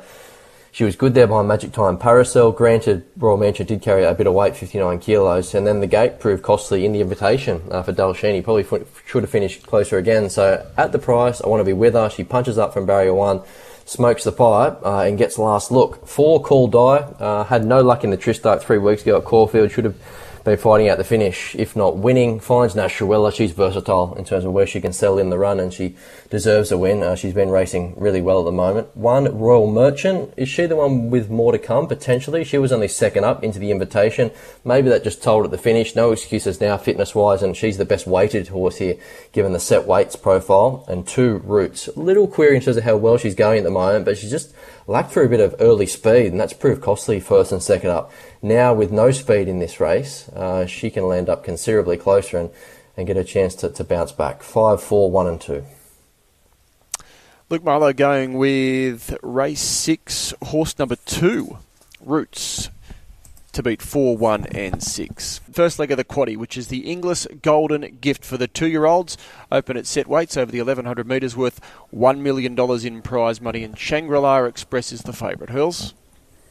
[0.70, 2.52] she was good there behind Magic Time Parasol.
[2.52, 6.20] Granted, Royal Merchant did carry a bit of weight, 59 kilos, and then the gate
[6.20, 8.44] proved costly in the invitation uh, for Dalshini.
[8.44, 10.30] Probably f- should have finished closer again.
[10.30, 12.08] So at the price, I want to be with her.
[12.10, 13.42] She punches up from barrier one,
[13.86, 16.06] smokes the pipe, uh, and gets last look.
[16.06, 16.98] Four call die.
[17.18, 19.72] Uh, had no luck in the Tristarc three weeks ago at Caulfield.
[19.72, 19.96] Should have
[20.44, 22.40] been fighting out the finish, if not winning.
[22.40, 23.34] Finds Nash Rawiller.
[23.34, 25.96] She's versatile in terms of where she can sell in the run, and she
[26.30, 27.02] deserves a win.
[27.02, 28.96] Uh, she's been racing really well at the moment.
[28.96, 30.32] One Royal Merchant.
[30.36, 32.44] Is she the one with more to come potentially?
[32.44, 34.30] She was only second up into the invitation.
[34.64, 35.94] Maybe that just told at the finish.
[35.94, 38.96] No excuses now, fitness wise, and she's the best weighted horse here,
[39.32, 41.88] given the set weights profile and two Roots.
[41.88, 44.30] A little query in terms of how well she's going at the moment, but she's
[44.30, 44.54] just
[44.86, 48.10] lacked for a bit of early speed, and that's proved costly first and second up.
[48.42, 52.50] Now, with no speed in this race, uh, she can land up considerably closer and,
[52.96, 54.42] and get a chance to, to bounce back.
[54.42, 55.64] 5, 4, 1 and 2.
[57.50, 61.58] Luke Marlow going with race six, horse number two,
[62.00, 62.70] Roots,
[63.50, 65.40] to beat 4, 1 and 6.
[65.52, 69.18] First leg of the quaddy, which is the Inglis Golden Gift for the two-year-olds,
[69.50, 71.60] open at set weights over the 1100 metres worth
[71.92, 75.50] $1 million in prize money and Shangri-La Express is the favourite.
[75.50, 75.92] Hurls?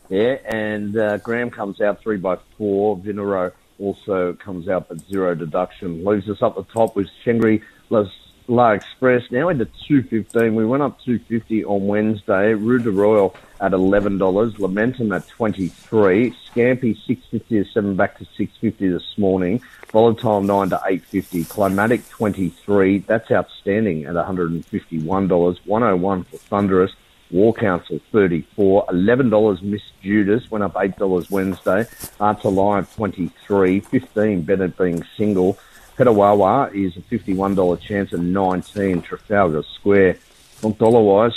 [0.09, 2.97] Yeah, and uh, Graham comes out three by four.
[2.97, 6.03] Vinero also comes out but zero deduction.
[6.03, 10.55] Leaves us up the top with Shangri-La Express now into 215.
[10.55, 12.55] We went up 250 on Wednesday.
[12.55, 14.17] Rue de Royal at $11.
[14.17, 16.31] Lamentum at 23.
[16.31, 19.61] Scampi 650 to 7 back to 650 this morning.
[19.91, 21.43] Volatile 9 to 850.
[21.45, 22.99] Climatic 23.
[22.99, 25.59] That's outstanding at $151.
[25.65, 26.91] 101 for Thunderous.
[27.31, 31.85] War Council 34, $11 Miss Judas, went up $8 Wednesday.
[32.19, 35.57] Arts Alive 23, 15 Bennett being single.
[35.97, 40.17] Petawawa is a $51 chance and 19 Trafalgar Square.
[40.63, 41.33] On dollar wise,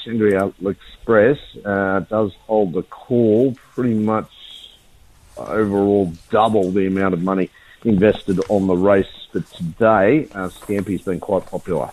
[0.67, 4.31] Express uh, does hold the call pretty much
[5.37, 7.51] overall double the amount of money
[7.85, 9.07] invested on the race.
[9.31, 11.91] for today, uh, Scampi's been quite popular.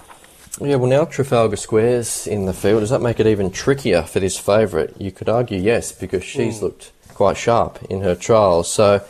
[0.61, 2.81] Yeah, well, now Trafalgar Square's in the field.
[2.81, 4.99] Does that make it even trickier for this favourite?
[4.99, 6.63] You could argue yes, because she's mm.
[6.63, 8.69] looked quite sharp in her trials.
[8.69, 9.01] So,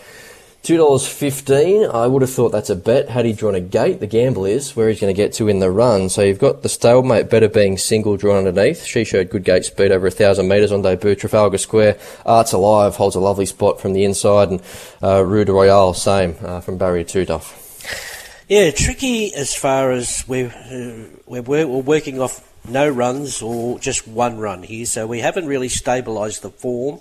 [0.63, 3.09] $2.15, I would have thought that's a bet.
[3.09, 5.59] Had he drawn a gate, the gamble is where he's going to get to in
[5.59, 6.09] the run.
[6.09, 8.83] So you've got the stablemate better being single drawn underneath.
[8.83, 11.15] She showed good gate speed over a thousand metres on debut.
[11.15, 14.62] Trafalgar Square, Arts Alive holds a lovely spot from the inside, and
[15.01, 17.68] uh, Rue de Royale, same uh, from barrier two, Duff.
[18.49, 24.07] Yeah, tricky as far as we're, uh, we're, we're working off no runs or just
[24.07, 26.99] one run here, so we haven't really stabilised the form.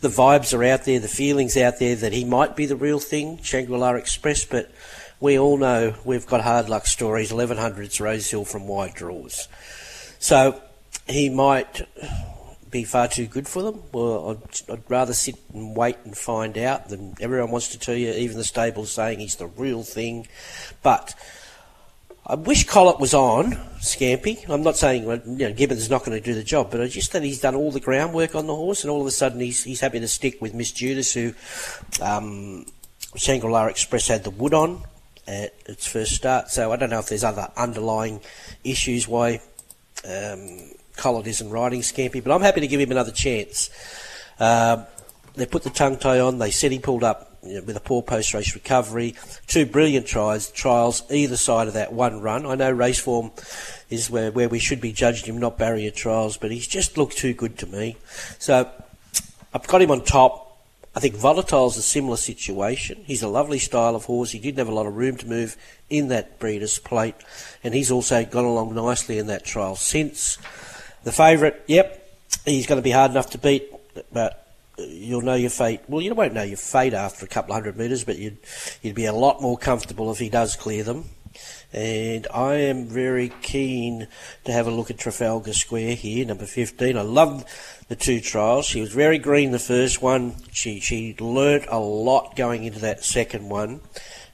[0.00, 2.98] The vibes are out there, the feelings out there that he might be the real
[2.98, 4.72] thing, Shangri-La Express, but
[5.20, 9.46] we all know we've got hard luck stories, 1100s Rosehill from wide draws.
[10.18, 10.60] So
[11.06, 11.80] he might
[12.70, 13.82] be far too good for them.
[13.92, 17.94] Well, I'd, I'd, rather sit and wait and find out than everyone wants to tell
[17.94, 20.26] you, even the stable's saying he's the real thing.
[20.82, 21.14] But
[22.26, 24.48] I wish Collett was on, Scampi.
[24.50, 27.12] I'm not saying you know, Gibbons not going to do the job, but I just
[27.12, 29.64] that he's done all the groundwork on the horse, and all of a sudden he's
[29.64, 31.32] he's happy to stick with Miss Judas, who
[32.02, 32.66] um,
[33.16, 34.82] Shangri-La Express had the wood on
[35.26, 36.48] at its first start.
[36.48, 38.20] So I don't know if there's other underlying
[38.64, 39.40] issues why
[40.06, 43.70] um, Collett isn't riding Scampi, but I'm happy to give him another chance.
[44.38, 44.84] Uh,
[45.34, 46.38] they put the tongue tie on.
[46.38, 49.14] They said he pulled up you know, with a poor post race recovery.
[49.46, 52.44] Two brilliant tries, trials either side of that one run.
[52.44, 53.30] I know race form
[53.88, 57.16] is where, where we should be judging him, not barrier trials, but he's just looked
[57.16, 57.96] too good to me.
[58.38, 58.68] So
[59.54, 60.44] I've got him on top.
[60.96, 63.04] I think Volatile's a similar situation.
[63.04, 64.32] He's a lovely style of horse.
[64.32, 65.56] He didn't have a lot of room to move
[65.88, 67.14] in that breeder's plate,
[67.62, 70.38] and he's also gone along nicely in that trial since.
[71.08, 72.06] The favourite, yep,
[72.44, 73.72] he's going to be hard enough to beat,
[74.12, 75.80] but you'll know your fate.
[75.88, 78.36] Well, you won't know your fate after a couple of hundred metres, but you'd
[78.82, 81.06] you'd be a lot more comfortable if he does clear them.
[81.72, 84.06] And I am very keen
[84.44, 86.98] to have a look at Trafalgar Square here, number 15.
[86.98, 87.46] I love
[87.88, 88.66] the two trials.
[88.66, 90.34] She was very green the first one.
[90.52, 93.80] She she learnt a lot going into that second one,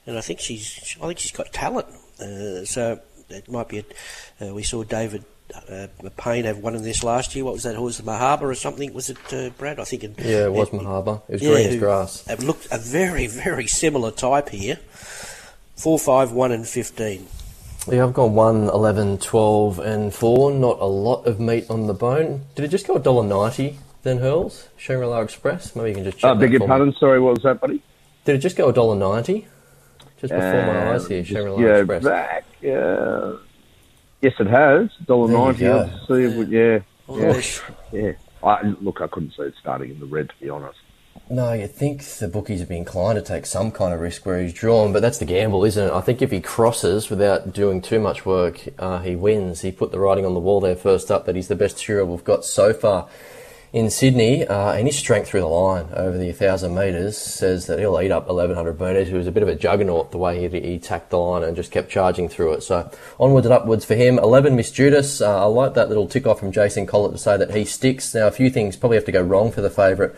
[0.05, 1.87] and I think she's I think she's got talent.
[2.19, 3.85] Uh, so it might be.
[4.41, 5.23] A, uh, we saw David
[5.69, 7.45] uh, Payne have won in this last year.
[7.45, 8.93] What was that horse, Mahaba or something?
[8.93, 9.79] Was it uh, Brad?
[9.79, 10.03] I think.
[10.03, 11.21] It, yeah, it was it, Mahaba.
[11.27, 12.27] It was yeah, green as grass.
[12.27, 14.77] It looked a very, very similar type here.
[15.75, 17.27] Four, five, one, and fifteen.
[17.87, 20.51] Yeah, I've gone 1, 11, 12, and 4.
[20.53, 22.41] Not a lot of meat on the bone.
[22.55, 24.69] Did it just go $1.90 then, Hurls?
[24.75, 25.75] Shangri-La Express?
[25.75, 26.95] Maybe you can just check Uh, that beg your for me.
[26.99, 27.83] Sorry, what was that, buddy?
[28.23, 29.45] Did it just go $1.90?
[30.19, 32.03] Just before my Uh, eyes here, just Shangri-La Express.
[32.03, 32.45] back.
[32.67, 33.33] Uh,
[34.25, 34.89] yes, it has.
[35.05, 35.63] Dollar you ninety.
[35.63, 37.41] Yeah, yeah,
[37.91, 38.11] yeah.
[38.43, 40.77] I, look, I couldn't see it starting in the red, to be honest.
[41.29, 44.41] No, you'd think the bookies would be inclined to take some kind of risk where
[44.41, 45.91] he's drawn, but that's the gamble, isn't it?
[45.91, 49.61] I think if he crosses without doing too much work, uh, he wins.
[49.61, 52.05] He put the writing on the wall there first up that he's the best hero
[52.05, 53.07] we've got so far
[53.75, 57.99] in Sydney, uh, and strength through the line over the 1,000 metres says that he'll
[57.99, 59.09] eat up 1,100 metres.
[59.09, 61.57] He was a bit of a juggernaut the way he, he tacked the line and
[61.57, 62.63] just kept charging through it.
[62.63, 64.17] So onwards and upwards for him.
[64.17, 65.19] 11, Miss Judas.
[65.19, 68.15] Uh, I like that little tick off from Jason Collett to say that he sticks.
[68.15, 70.15] Now, a few things probably have to go wrong for the favourite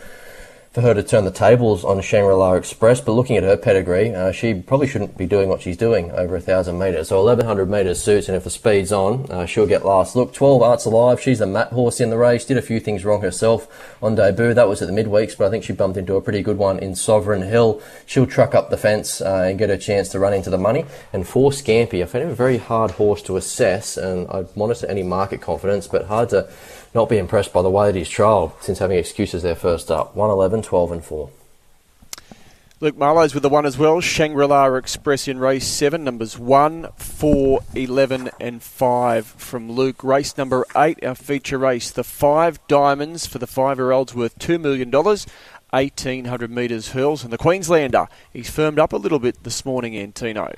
[0.78, 4.32] for her to turn the tables on Shangri-La Express, but looking at her pedigree, uh,
[4.32, 7.08] she probably shouldn't be doing what she's doing over a thousand metres.
[7.08, 10.16] So 1100 metres suits, and if the speed's on, uh, she'll get last.
[10.16, 13.04] Look, 12 Arts Alive, she's the mat horse in the race, did a few things
[13.04, 14.54] wrong herself on debut.
[14.54, 16.78] That was at the midweeks, but I think she bumped into a pretty good one
[16.78, 17.82] in Sovereign Hill.
[18.06, 20.86] She'll truck up the fence uh, and get a chance to run into the money.
[21.12, 24.86] And for Scampi, I found him a very hard horse to assess, and I'd monitor
[24.86, 26.48] any market confidence, but hard to
[26.94, 30.16] not be impressed by the way that he's trialled since having excuses there first up.
[30.16, 31.30] 111, 12 and 4.
[32.80, 34.00] Luke Marlowe's with the one as well.
[34.00, 40.04] Shangri-La Express in race seven, numbers 1, 4, 11 and 5 from Luke.
[40.04, 41.90] Race number 8, our feature race.
[41.90, 44.92] The five diamonds for the five-year-olds worth $2 million.
[44.92, 47.24] 1800 metres hurls.
[47.24, 50.54] And the Queenslander, he's firmed up a little bit this morning, Antino.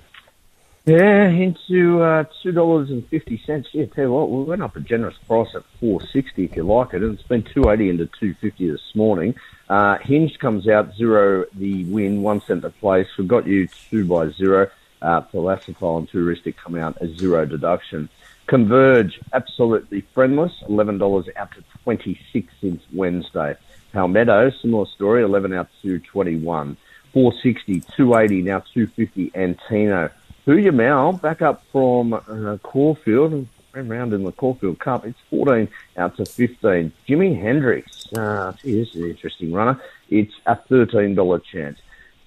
[0.89, 3.67] Yeah, into uh, two dollars and fifty cents.
[3.73, 6.63] Yeah, tell you what, we went up a generous price at four sixty if you
[6.63, 9.35] like it, and it's been two eighty into two fifty this morning.
[9.69, 13.05] Uh, Hinged comes out zero the win, one cent the place.
[13.19, 14.71] We've got you two by zero.
[14.99, 18.09] Uh, and Touristic come out as zero deduction.
[18.47, 23.55] Converge absolutely friendless, eleven dollars out to twenty six since Wednesday.
[23.93, 26.77] Palmetto, similar story, eleven out to twenty one.
[27.13, 30.11] 460, 280, now 250, Antino.
[30.49, 35.05] Huya Mao back up from uh, Caulfield, ran round in the Caulfield Cup.
[35.05, 36.91] It's 14 out to 15.
[37.07, 39.79] Jimi Hendrix, uh, gee, this is an interesting runner.
[40.09, 41.77] It's a $13 chance.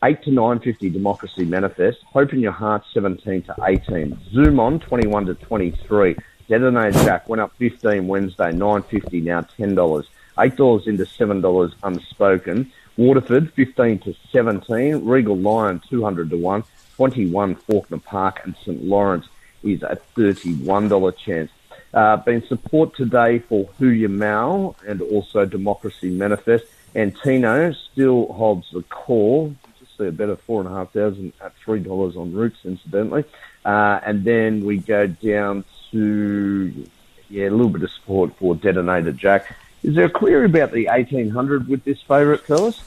[0.04, 1.98] 8 to 950 Democracy Manifest.
[2.12, 4.16] Hope in Your Heart 17 to 18.
[4.30, 6.14] Zoom on 21 to 23.
[6.48, 10.06] Detonator Jack went up 15 Wednesday, 950 now $10.
[10.38, 12.72] $8 into $7 unspoken.
[12.96, 15.04] Waterford 15 to 17.
[15.04, 16.62] Regal Lion 200 to 1.
[17.02, 19.26] 21 Faulkner Park and St Lawrence
[19.64, 21.50] is a $31 chance.
[21.92, 26.64] Uh, been support today for Huya Mao and also Democracy Manifest.
[26.94, 29.52] And Tino still holds the call.
[29.80, 33.24] Just see a better four and a half thousand at three dollars on Roots, incidentally.
[33.64, 36.86] Uh, and then we go down to
[37.30, 39.56] yeah, a little bit of support for Detonator Jack.
[39.82, 42.80] Is there a query about the eighteen hundred with this favourite, fellas?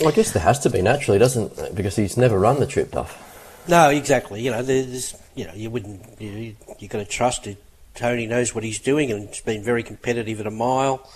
[0.00, 1.74] Well, I guess there has to be naturally, doesn't it?
[1.74, 3.23] Because he's never run the trip, Duff.
[3.66, 4.42] No, exactly.
[4.42, 7.62] You know, there's, you know, you wouldn't, you, you got to trust it.
[7.94, 11.08] Tony knows what he's doing, and he's been very competitive at a mile,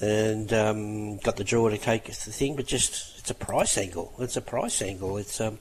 [0.00, 2.56] and um, got the draw to take the thing.
[2.56, 4.12] But just, it's a price angle.
[4.18, 5.18] It's a price angle.
[5.18, 5.58] It's, um,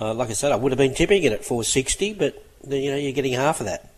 [0.00, 2.96] uh, like I said, I would have been tipping it at 460, but you know,
[2.96, 3.90] you're getting half of that.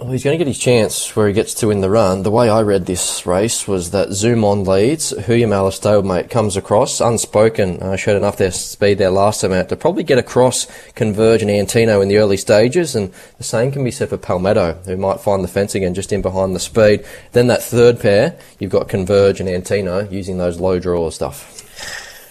[0.00, 2.22] Well, he's going to get his chance where he gets to win the run.
[2.22, 7.00] The way I read this race was that Zoom on leads, Huyamala stablemate comes across,
[7.00, 11.42] unspoken, uh, showed enough their speed there last time out to probably get across Converge
[11.42, 14.96] and Antino in the early stages, and the same can be said for Palmetto, who
[14.96, 17.04] might find the fence again just in behind the speed.
[17.32, 21.64] Then that third pair, you've got Converge and Antino using those low draw stuff.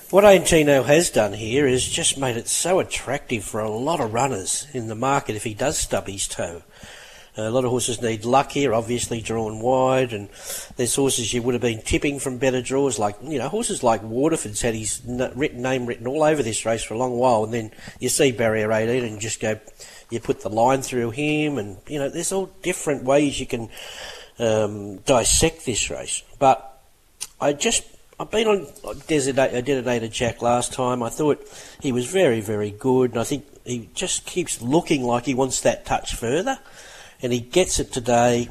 [0.09, 4.13] What Antino has done here is just made it so attractive for a lot of
[4.13, 6.61] runners in the market if he does stub his toe.
[7.37, 10.27] A lot of horses need luck here, obviously drawn wide, and
[10.75, 14.01] there's horses you would have been tipping from better draws, like you know horses like
[14.01, 17.53] Waterford's had his written name written all over this race for a long while, and
[17.53, 19.59] then you see barrier 18 and you just go,
[20.09, 23.69] you put the line through him, and you know there's all different ways you can
[24.39, 26.23] um, dissect this race.
[26.39, 26.81] But
[27.39, 27.85] I just
[28.19, 28.65] I've been on
[29.05, 31.03] Detonator, Detonator Jack last time.
[31.03, 31.47] I thought
[31.81, 35.61] he was very very good, and I think he just keeps looking like he wants
[35.61, 36.57] that touch further
[37.21, 38.49] and he gets it today.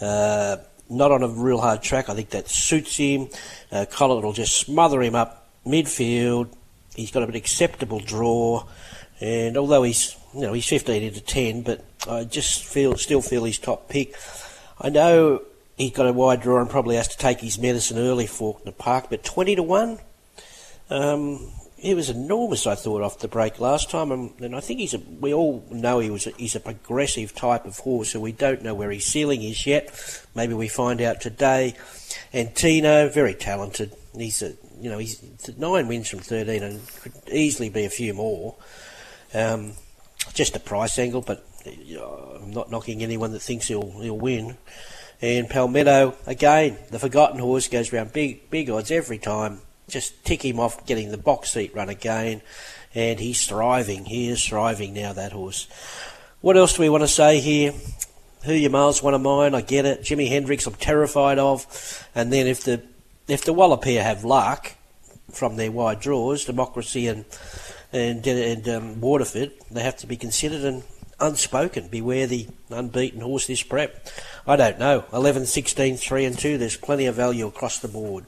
[0.00, 0.56] Uh,
[0.88, 2.08] not on a real hard track.
[2.08, 3.28] I think that suits him.
[3.70, 6.48] Uh, Collett will just smother him up midfield.
[6.94, 8.66] He's got an acceptable draw,
[9.20, 13.44] and although he's you know he's 15 into 10, but I just feel still feel
[13.44, 14.16] he's top pick.
[14.80, 15.42] I know
[15.76, 18.72] he's got a wide draw and probably has to take his medicine early for the
[18.72, 19.98] park, but 20 to one.
[20.88, 22.66] Um, he was enormous.
[22.66, 24.98] I thought off the break last time, and, and I think he's a.
[24.98, 26.26] We all know he was.
[26.26, 29.66] A, he's a progressive type of horse, so we don't know where his ceiling is
[29.66, 29.90] yet.
[30.34, 31.74] Maybe we find out today.
[32.34, 33.94] Antino, very talented.
[34.14, 34.54] He's a.
[34.80, 35.22] You know, he's
[35.58, 38.56] nine wins from thirteen, and could easily be a few more.
[39.34, 39.72] Um,
[40.34, 44.56] just a price angle, but I'm not knocking anyone that thinks he'll he'll win.
[45.22, 49.60] And Palmetto again, the forgotten horse goes around big big odds every time.
[49.90, 52.42] Just tick him off getting the box seat run again,
[52.94, 54.04] and he's thriving.
[54.04, 55.12] He is thriving now.
[55.12, 55.66] That horse.
[56.40, 57.74] What else do we want to say here?
[58.44, 59.54] Who your miles one of mine?
[59.54, 60.02] I get it.
[60.02, 62.08] Jimi Hendrix, I'm terrified of.
[62.14, 62.82] And then if the
[63.28, 64.72] if the Wallopia have luck
[65.30, 67.24] from their wide draws, Democracy and
[67.92, 70.82] and, and um, Waterford, they have to be considered and
[71.20, 71.88] unspoken.
[71.88, 74.08] Beware the unbeaten horse this prep.
[74.46, 75.04] I don't know.
[75.12, 76.58] 11, 16, 3 and 2.
[76.58, 78.24] There's plenty of value across the board.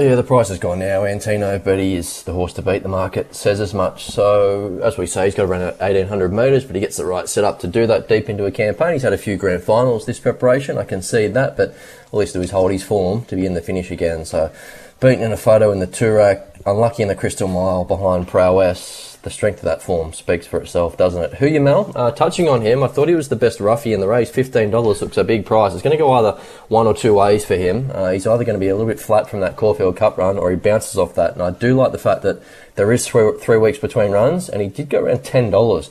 [0.00, 2.84] Yeah, the price has gone now, Antino, but he is the horse to beat.
[2.84, 4.04] The market says as much.
[4.04, 7.04] So, as we say, he's got to run at 1800 metres, but he gets the
[7.04, 8.92] right setup to do that deep into a campaign.
[8.92, 12.36] He's had a few grand finals this preparation, I can see that, but at least
[12.36, 14.24] it was hold his form to be in the finish again.
[14.24, 14.52] So,
[15.00, 19.34] beaten in a photo in the Toorak, unlucky in the Crystal Mile behind Prowess the
[19.34, 21.34] strength of that form speaks for itself, doesn't it?
[21.34, 21.92] Who you Mel?
[21.94, 24.30] Uh, touching on him, I thought he was the best roughie in the race.
[24.30, 25.74] Fifteen dollars looks a big price.
[25.74, 27.90] It's going to go either one or two ways for him.
[27.92, 30.38] Uh, he's either going to be a little bit flat from that Caulfield Cup run,
[30.38, 31.34] or he bounces off that.
[31.34, 32.40] And I do like the fact that
[32.76, 35.90] there is three, three weeks between runs, and he did go around ten dollars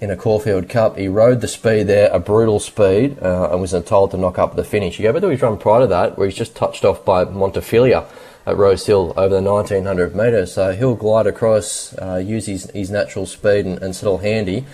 [0.00, 0.98] in a Caulfield Cup.
[0.98, 4.56] He rode the speed there, a brutal speed, uh, and was told to knock up
[4.56, 4.98] the finish.
[4.98, 7.24] You go back to his run prior to that, where he's just touched off by
[7.24, 8.08] Montefilia
[8.46, 10.52] at Rosehill over the 1900 metres.
[10.52, 14.64] So he'll glide across, uh, use his, his natural speed and, and settle handy.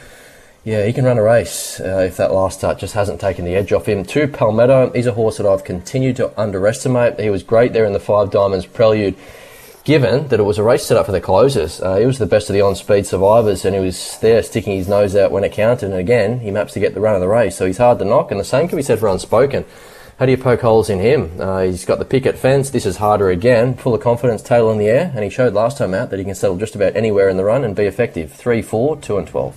[0.65, 3.55] Yeah, he can run a race uh, if that last start just hasn't taken the
[3.55, 4.05] edge off him.
[4.05, 7.19] Two Palmetto, he's a horse that I've continued to underestimate.
[7.19, 9.17] He was great there in the Five Diamonds Prelude,
[9.85, 11.81] given that it was a race set up for the closers.
[11.81, 14.89] Uh, he was the best of the on-speed survivors, and he was there sticking his
[14.89, 15.87] nose out when it counted.
[15.87, 18.05] And again, he maps to get the run of the race, so he's hard to
[18.05, 18.31] knock.
[18.31, 19.65] And the same can be said for Unspoken.
[20.19, 21.41] How do you poke holes in him?
[21.41, 22.71] Uh, he's got the picket fence.
[22.71, 23.75] This is harder again.
[23.75, 26.25] Full of confidence, tail in the air, and he showed last time out that he
[26.25, 28.33] can settle just about anywhere in the run and be effective.
[28.33, 29.57] Three, four, two, and twelve.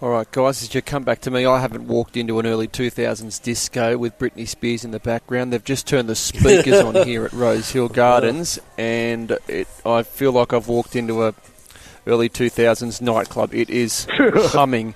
[0.00, 2.66] All right, guys, as you come back to me, I haven't walked into an early
[2.66, 5.52] 2000s disco with Britney Spears in the background.
[5.52, 10.52] They've just turned the speakers on here at Rosehill Gardens, and it, I feel like
[10.52, 11.34] I've walked into a
[12.06, 13.54] early 2000s nightclub.
[13.54, 14.94] It is humming.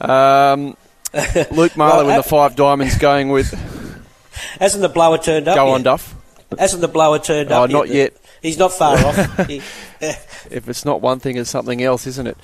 [0.00, 0.76] Um,
[1.50, 3.52] Luke Marlow well, in the five diamonds going with.
[4.58, 5.56] Hasn't the blower turned up?
[5.56, 5.74] Go yet?
[5.74, 6.14] on, Duff.
[6.58, 7.70] Hasn't the blower turned oh, up?
[7.70, 8.14] not yet.
[8.40, 9.50] He's not far off.
[9.50, 12.36] if it's not one thing, it's something else, isn't it?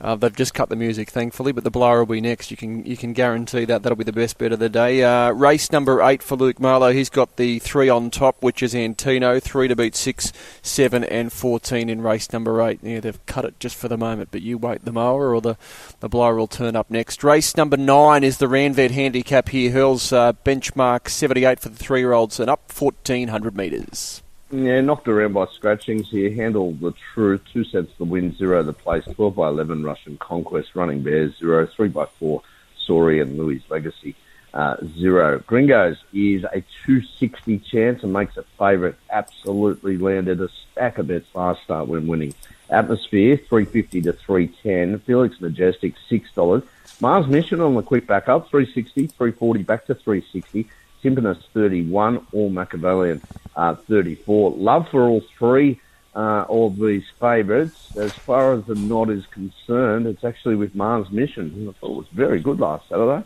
[0.00, 2.50] Uh, they've just cut the music, thankfully, but the blower will be next.
[2.50, 5.02] You can you can guarantee that that'll be the best bet of the day.
[5.02, 6.92] Uh, race number eight for Luke Marlow.
[6.92, 9.40] He's got the three on top, which is Antino.
[9.40, 12.80] Three to beat six, seven, and fourteen in race number eight.
[12.82, 15.56] Yeah, they've cut it just for the moment, but you wait the mower or the
[16.00, 17.24] the blower will turn up next.
[17.24, 19.70] Race number nine is the Ranvet handicap here.
[19.70, 24.22] Hurls uh, benchmark seventy eight for the three year olds and up fourteen hundred metres.
[24.56, 26.32] Yeah, knocked around by scratchings here.
[26.32, 27.42] Handled the truth.
[27.52, 29.04] Two sets the win, zero the place.
[29.04, 30.74] 12 by 11 Russian Conquest.
[30.74, 31.66] Running Bears, zero.
[31.66, 32.42] Three by four
[32.88, 34.14] Sori and Louis Legacy,
[34.54, 35.40] uh, zero.
[35.40, 38.94] Gringotts is a 260 chance and makes a favourite.
[39.10, 42.32] Absolutely landed a stack of bets last start when winning.
[42.70, 45.00] Atmosphere, 350 to 310.
[45.00, 46.66] Felix Majestic, $6.
[47.02, 50.66] Mars Mission on the quick back up, 360, 340 back to 360.
[51.02, 53.22] Timpanus 31, All Machiavellian
[53.54, 54.52] uh, 34.
[54.52, 55.80] Love for all three
[56.14, 57.96] uh, of these favourites.
[57.96, 61.68] As far as the knot is concerned, it's actually with Mars Mission.
[61.68, 63.24] I thought it was very good last Saturday.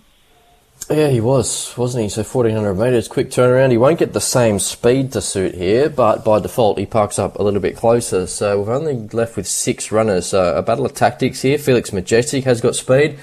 [0.88, 2.08] Yeah, he was, wasn't he?
[2.08, 3.70] So 1400 metres, quick turnaround.
[3.70, 7.38] He won't get the same speed to suit here, but by default he parks up
[7.38, 8.26] a little bit closer.
[8.26, 10.26] So we've only left with six runners.
[10.26, 11.58] So a battle of tactics here.
[11.58, 13.20] Felix Majestic has got speed.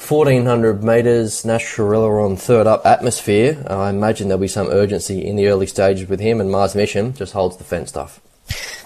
[0.00, 3.62] 1400 metres, Nash Rawiller on third up, Atmosphere.
[3.68, 6.74] Uh, I imagine there'll be some urgency in the early stages with him, and Mars
[6.74, 8.20] Mission just holds the fence stuff.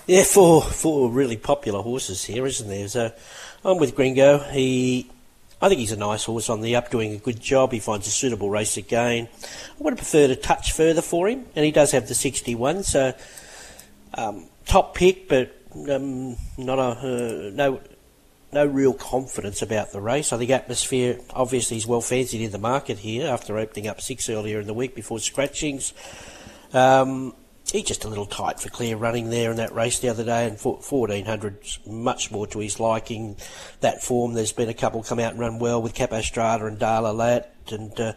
[0.07, 2.89] Yeah, four four really popular horses here, isn't there?
[2.89, 3.13] So
[3.65, 4.39] I'm with Gringo.
[4.39, 5.11] He,
[5.63, 7.73] I think he's a nice horse on the up, doing a good job.
[7.73, 9.29] He finds a suitable race again.
[9.81, 12.83] I would prefer to touch further for him, and he does have the 61.
[12.83, 13.15] So
[14.15, 15.57] um, top pick, but
[15.89, 17.81] um, not a uh, no
[18.55, 20.33] no real confidence about the race.
[20.33, 24.31] I think atmosphere obviously is well fancied in the market here after opening up six
[24.31, 25.93] earlier in the week before scratchings.
[26.73, 27.35] Um,
[27.71, 30.47] he's just a little tight for clear running there in that race the other day,
[30.47, 33.37] and 1400 much more to his liking.
[33.81, 37.13] That form, there's been a couple come out and run well with Capostrada and Dala
[37.13, 38.13] Lat, and uh,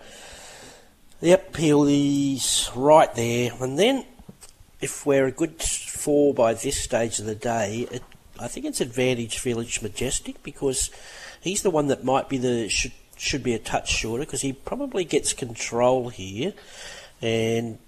[1.21, 3.51] yep, he's right there.
[3.59, 4.05] And then,
[4.81, 8.03] if we're a good four by this stage of the day, it
[8.39, 10.89] I think it's advantage Felix Majestic because
[11.41, 14.53] he's the one that might be the should should be a touch shorter because he
[14.53, 16.53] probably gets control here,
[17.21, 17.79] and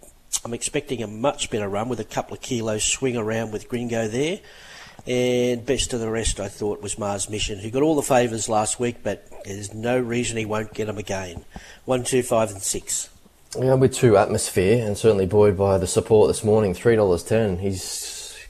[0.44, 4.08] I'm expecting a much better run with a couple of kilos swing around with Gringo
[4.08, 4.40] there.
[5.08, 8.50] And best of the rest, I thought, was Mars Mission, who got all the favours
[8.50, 11.46] last week, but there's no reason he won't get them again.
[11.86, 13.10] One, two, five, and six.
[13.58, 17.58] Yeah, with two atmosphere, and certainly buoyed by the support this morning, three dollars ten.
[17.60, 17.82] He's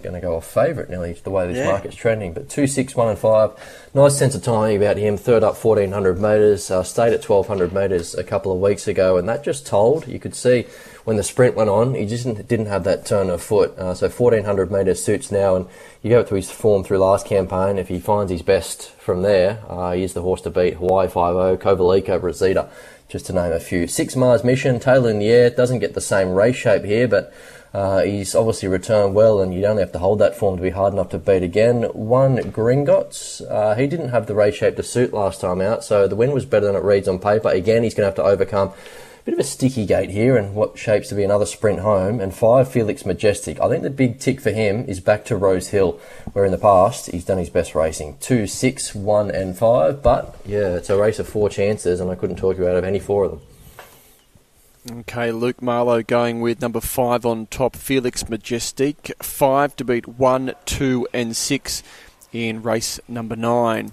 [0.01, 1.65] going to go off favourite nearly the way this Yeah.
[1.71, 2.33] market's trending.
[2.33, 3.51] But two, six, one, and five.
[3.93, 5.17] Nice sense of timing about him.
[5.17, 6.71] Third up, fourteen hundred metres.
[6.71, 10.07] Uh, stayed at twelve hundred metres a couple of weeks ago, and that just told.
[10.07, 10.65] You could see
[11.03, 13.77] when the sprint went on, he just didn't, didn't have that turn of foot.
[13.77, 15.65] Uh, so fourteen hundred metres suits now, and
[16.01, 17.77] you go to his form through last campaign.
[17.77, 20.75] If he finds his best from there, uh, he is the horse to beat.
[20.75, 22.69] Hawaii five zero, Kovalik over at Zeta
[23.09, 23.87] just to name a few.
[23.87, 27.33] Six Mars Mission, tailor in the air, doesn't get the same race shape here, but
[27.73, 30.71] uh, he's obviously returned well, and you don't have to hold that form to be
[30.71, 31.83] hard enough to beat again.
[31.93, 36.07] One Gringotts, uh, he didn't have the ray shape to suit last time out, so
[36.07, 37.49] the win was better than it reads on paper.
[37.49, 40.55] Again, he's going to have to overcome a bit of a sticky gate here, and
[40.55, 42.19] what shapes to be another sprint home.
[42.19, 43.61] And five Felix Majestic.
[43.61, 45.99] I think the big tick for him is back to Rosehill,
[46.33, 48.17] where in the past he's done his best racing.
[48.19, 50.01] Two, six, one, and five.
[50.01, 52.83] But yeah, it's a race of four chances, and I couldn't talk you out of
[52.83, 53.41] any four of them.
[54.87, 59.11] Okay, Luke Marlowe going with number five on top, Felix Majestic.
[59.21, 61.83] Five to beat one, two, and six
[62.31, 63.91] in race number nine.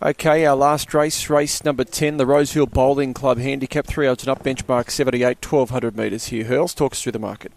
[0.00, 4.30] Okay, our last race, race number 10, the Rosehill Bowling Club Handicap, three odds and
[4.30, 6.44] up, benchmark 78, 1200 metres here.
[6.44, 7.50] Hurls, talk us through the market.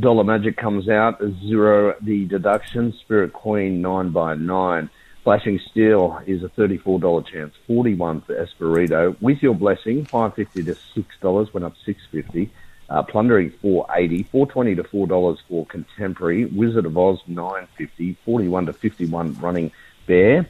[0.00, 2.92] Dollar Magic comes out zero the deduction.
[3.00, 4.90] Spirit Queen nine by nine.
[5.28, 7.52] Flashing Steel is a thirty-four dollar chance.
[7.66, 9.14] Forty-one for Esperito.
[9.20, 11.52] With your blessing, five fifty to six dollars.
[11.52, 12.50] Went up six fifty.
[12.88, 14.22] Uh, plundering four eighty.
[14.22, 16.46] Four twenty to four dollars for Contemporary.
[16.46, 18.16] Wizard of Oz nine fifty.
[18.24, 19.70] Forty-one to fifty-one running
[20.06, 20.48] Bear.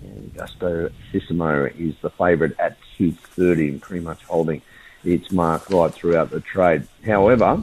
[0.00, 4.62] And Gusto Sissimo is the favourite at two thirty and pretty much holding
[5.04, 6.88] its mark right throughout the trade.
[7.04, 7.62] However,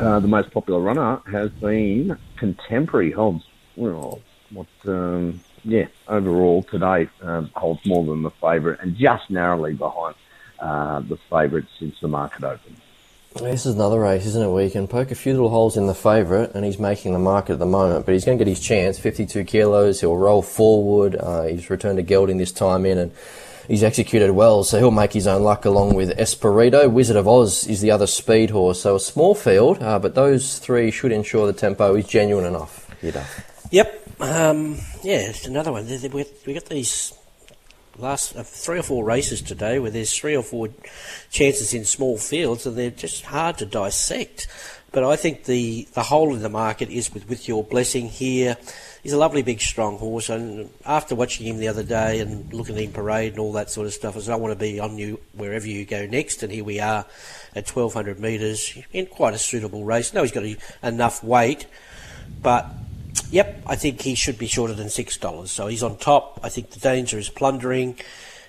[0.00, 3.44] uh, the most popular runner has been Contemporary holds
[3.76, 9.74] well, what um, yeah overall today um, holds more than the favourite and just narrowly
[9.74, 10.14] behind
[10.60, 12.76] uh, the favourite since the market opened.
[13.34, 14.50] This is another race, isn't it?
[14.50, 17.18] Where you can poke a few little holes in the favourite, and he's making the
[17.18, 18.06] market at the moment.
[18.06, 18.98] But he's going to get his chance.
[18.98, 20.00] 52 kilos.
[20.00, 21.16] He'll roll forward.
[21.16, 23.12] Uh, he's returned to gelding this time in, and
[23.68, 24.64] he's executed well.
[24.64, 26.90] So he'll make his own luck along with Esperito.
[26.90, 28.80] Wizard of Oz is the other speed horse.
[28.80, 32.90] So a small field, uh, but those three should ensure the tempo is genuine enough.
[33.70, 34.05] Yep.
[34.18, 35.86] Um, yeah, it's another one.
[35.86, 37.12] We got these
[37.98, 40.68] last uh, three or four races today where there's three or four
[41.30, 44.48] chances in small fields, and they're just hard to dissect.
[44.92, 48.56] But I think the, the whole of the market is with, with your blessing here.
[49.02, 52.76] He's a lovely big strong horse, and after watching him the other day and looking
[52.76, 54.80] at him parade and all that sort of stuff, I said I want to be
[54.80, 56.42] on you wherever you go next.
[56.42, 57.04] And here we are
[57.54, 60.14] at 1200 metres in quite a suitable race.
[60.14, 61.66] Now he's got a, enough weight,
[62.42, 62.66] but
[63.30, 65.50] Yep, I think he should be shorter than six dollars.
[65.50, 66.40] So he's on top.
[66.42, 67.98] I think the danger is plundering.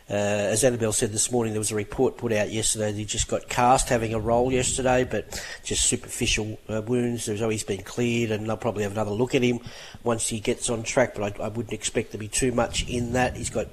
[0.10, 0.14] Uh,
[0.54, 3.28] as Annabelle said this morning, there was a report put out yesterday that he just
[3.28, 7.26] got cast having a roll yesterday, but just superficial uh, wounds.
[7.26, 9.60] There's always been cleared, and they'll probably have another look at him
[10.04, 11.14] once he gets on track.
[11.14, 13.36] But I, I wouldn't expect to be too much in that.
[13.36, 13.68] He's got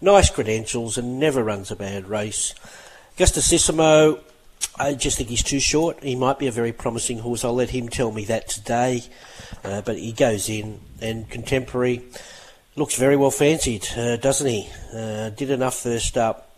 [0.00, 2.54] nice credentials and never runs a bad race.
[3.18, 4.20] Gustosissimo,
[4.78, 6.02] I just think he's too short.
[6.02, 7.44] He might be a very promising horse.
[7.44, 9.04] I'll let him tell me that today.
[9.64, 12.02] Uh, but he goes in, and Contemporary
[12.76, 14.68] looks very well fancied, uh, doesn't he?
[14.94, 16.54] Uh, did enough first up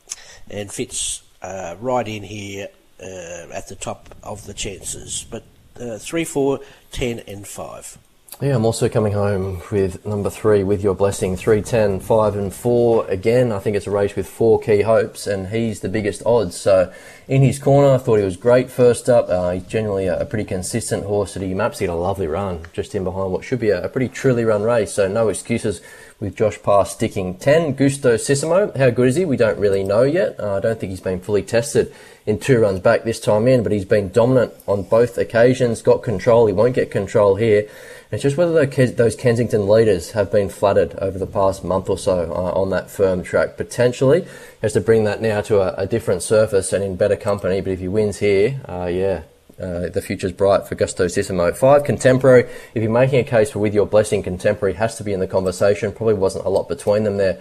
[0.50, 2.68] and fits uh, right in here
[3.00, 5.24] uh, at the top of the chances.
[5.30, 5.44] But
[5.80, 7.98] uh, 3, 4, 10, and 5.
[8.40, 12.54] Yeah, I'm also coming home with number three, with your blessing, three, ten, five, and
[12.54, 13.04] four.
[13.08, 16.56] Again, I think it's a race with four key hopes, and he's the biggest odds.
[16.56, 16.92] So,
[17.26, 19.28] in his corner, I thought he was great first up.
[19.28, 21.80] Uh, he's generally a, a pretty consistent horse that he maps.
[21.80, 24.44] He had a lovely run just in behind what should be a, a pretty truly
[24.44, 24.92] run race.
[24.92, 25.80] So, no excuses
[26.20, 27.74] with Josh Parr sticking 10.
[27.74, 29.24] Gustosissimo, how good is he?
[29.24, 30.38] We don't really know yet.
[30.38, 31.92] Uh, I don't think he's been fully tested
[32.24, 36.02] in two runs back this time in, but he's been dominant on both occasions, got
[36.02, 36.46] control.
[36.46, 37.68] He won't get control here.
[38.10, 42.32] It's just whether those Kensington leaders have been flattered over the past month or so
[42.32, 43.58] uh, on that firm track.
[43.58, 44.26] Potentially,
[44.62, 47.60] has to bring that now to a, a different surface and in better company.
[47.60, 49.24] But if he wins here, uh, yeah,
[49.60, 51.54] uh, the future's bright for Gustosissimo.
[51.54, 52.48] Five, Contemporary.
[52.74, 55.26] If you're making a case for With Your Blessing, Contemporary has to be in the
[55.26, 55.92] conversation.
[55.92, 57.38] Probably wasn't a lot between them there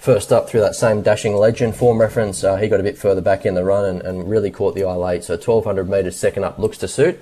[0.00, 2.42] first up through that same dashing legend form reference.
[2.42, 4.82] Uh, he got a bit further back in the run and, and really caught the
[4.82, 5.22] eye late.
[5.22, 7.20] So 1200 metres second up looks to suit.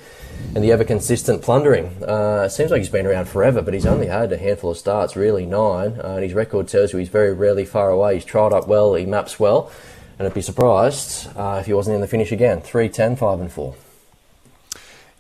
[0.55, 1.87] And the ever consistent plundering.
[2.05, 5.16] Uh, seems like he's been around forever, but he's only had a handful of starts,
[5.16, 5.99] really nine.
[5.99, 8.14] Uh, and his record tells you he's very rarely far away.
[8.14, 9.72] He's trialled up well, he maps well.
[10.18, 12.61] And I'd be surprised uh, if he wasn't in the finish again.
[12.61, 13.74] 3, 10, 5 and 4.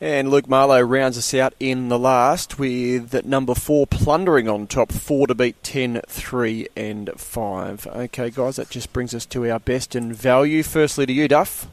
[0.00, 4.92] And Luke Marlow rounds us out in the last with number four plundering on top,
[4.92, 7.86] four to beat 10, 3 and 5.
[7.88, 10.62] Okay, guys, that just brings us to our best and value.
[10.62, 11.66] Firstly to you, Duff.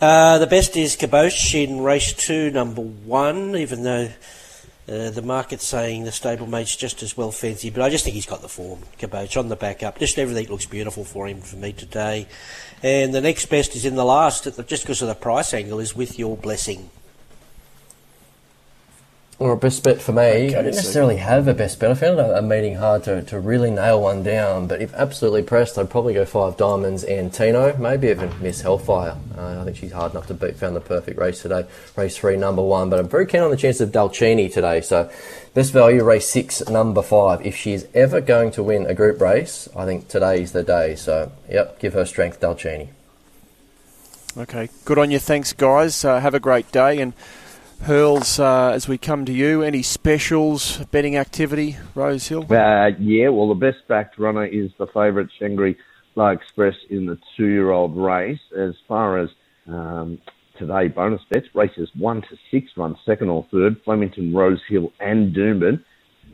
[0.00, 4.10] Uh, the best is Kibosh in race two, number one, even though
[4.88, 8.26] uh, the market's saying the stablemate's just as well fancy, but I just think he's
[8.26, 8.80] got the form.
[8.98, 9.98] Kibosh on the back up.
[9.98, 12.28] Just everything looks beautiful for him for me today.
[12.84, 15.96] And the next best is in the last, just because of the price angle, is
[15.96, 16.90] with your blessing.
[19.38, 20.22] Or a best bet for me.
[20.22, 21.90] Okay, I didn't necessarily have a best bet.
[21.90, 24.66] I found a, meeting hard to, to really nail one down.
[24.66, 29.14] But if absolutely pressed, I'd probably go five diamonds Antino, maybe even Miss Hellfire.
[29.36, 30.56] Uh, I think she's hard enough to beat.
[30.56, 31.66] Found the perfect race today.
[31.96, 32.88] Race three, number one.
[32.88, 34.80] But I'm very keen on the chance of Dalcini today.
[34.80, 35.10] So
[35.52, 37.44] best value, race six, number five.
[37.44, 40.96] If she is ever going to win a group race, I think today's the day.
[40.96, 42.88] So, yep, give her strength, Dalcini.
[44.38, 45.18] Okay, good on you.
[45.18, 46.06] Thanks, guys.
[46.06, 47.12] Uh, have a great day and.
[47.82, 52.42] Hurls, uh, as we come to you, any specials, betting activity, Rosehill?
[52.52, 55.76] Uh, yeah, well, the best backed runner is the favourite Shangri
[56.16, 58.40] La Express in the two year old race.
[58.58, 59.28] As far as
[59.68, 60.18] um,
[60.58, 65.34] today, bonus bets, races 1 to 6 run second or third, Flemington, Rose Hill, and
[65.34, 65.82] Doomben.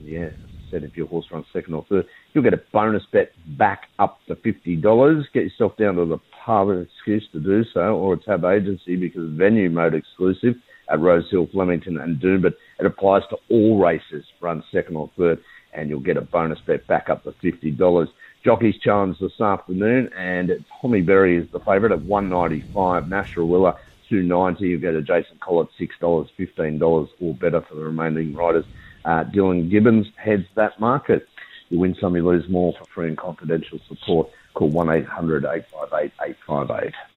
[0.02, 0.30] Yeah,
[0.72, 4.18] said, if your horse runs second or third, you'll get a bonus bet back up
[4.26, 5.24] to $50.
[5.32, 8.96] Get yourself down to the pub, an excuse to do so, or a tab agency
[8.96, 10.54] because venue mode exclusive
[10.88, 12.42] at Rosehill, Flemington, and Doomben.
[12.42, 16.60] But it applies to all races, run second or third, and you'll get a bonus
[16.60, 18.08] bet back up to $50.
[18.44, 23.08] Jockey's Challenge this afternoon, and Tommy Berry is the favourite at 195.
[23.08, 23.76] Nash Rawiller
[24.08, 24.68] 290.
[24.68, 28.64] You get a Jason Collett six dollars, fifteen dollars or better for the remaining riders.
[29.04, 31.26] Uh, Dylan Gibbons heads that market.
[31.70, 34.28] You win some, you lose more for free and confidential support.
[34.52, 36.92] Call one 858 858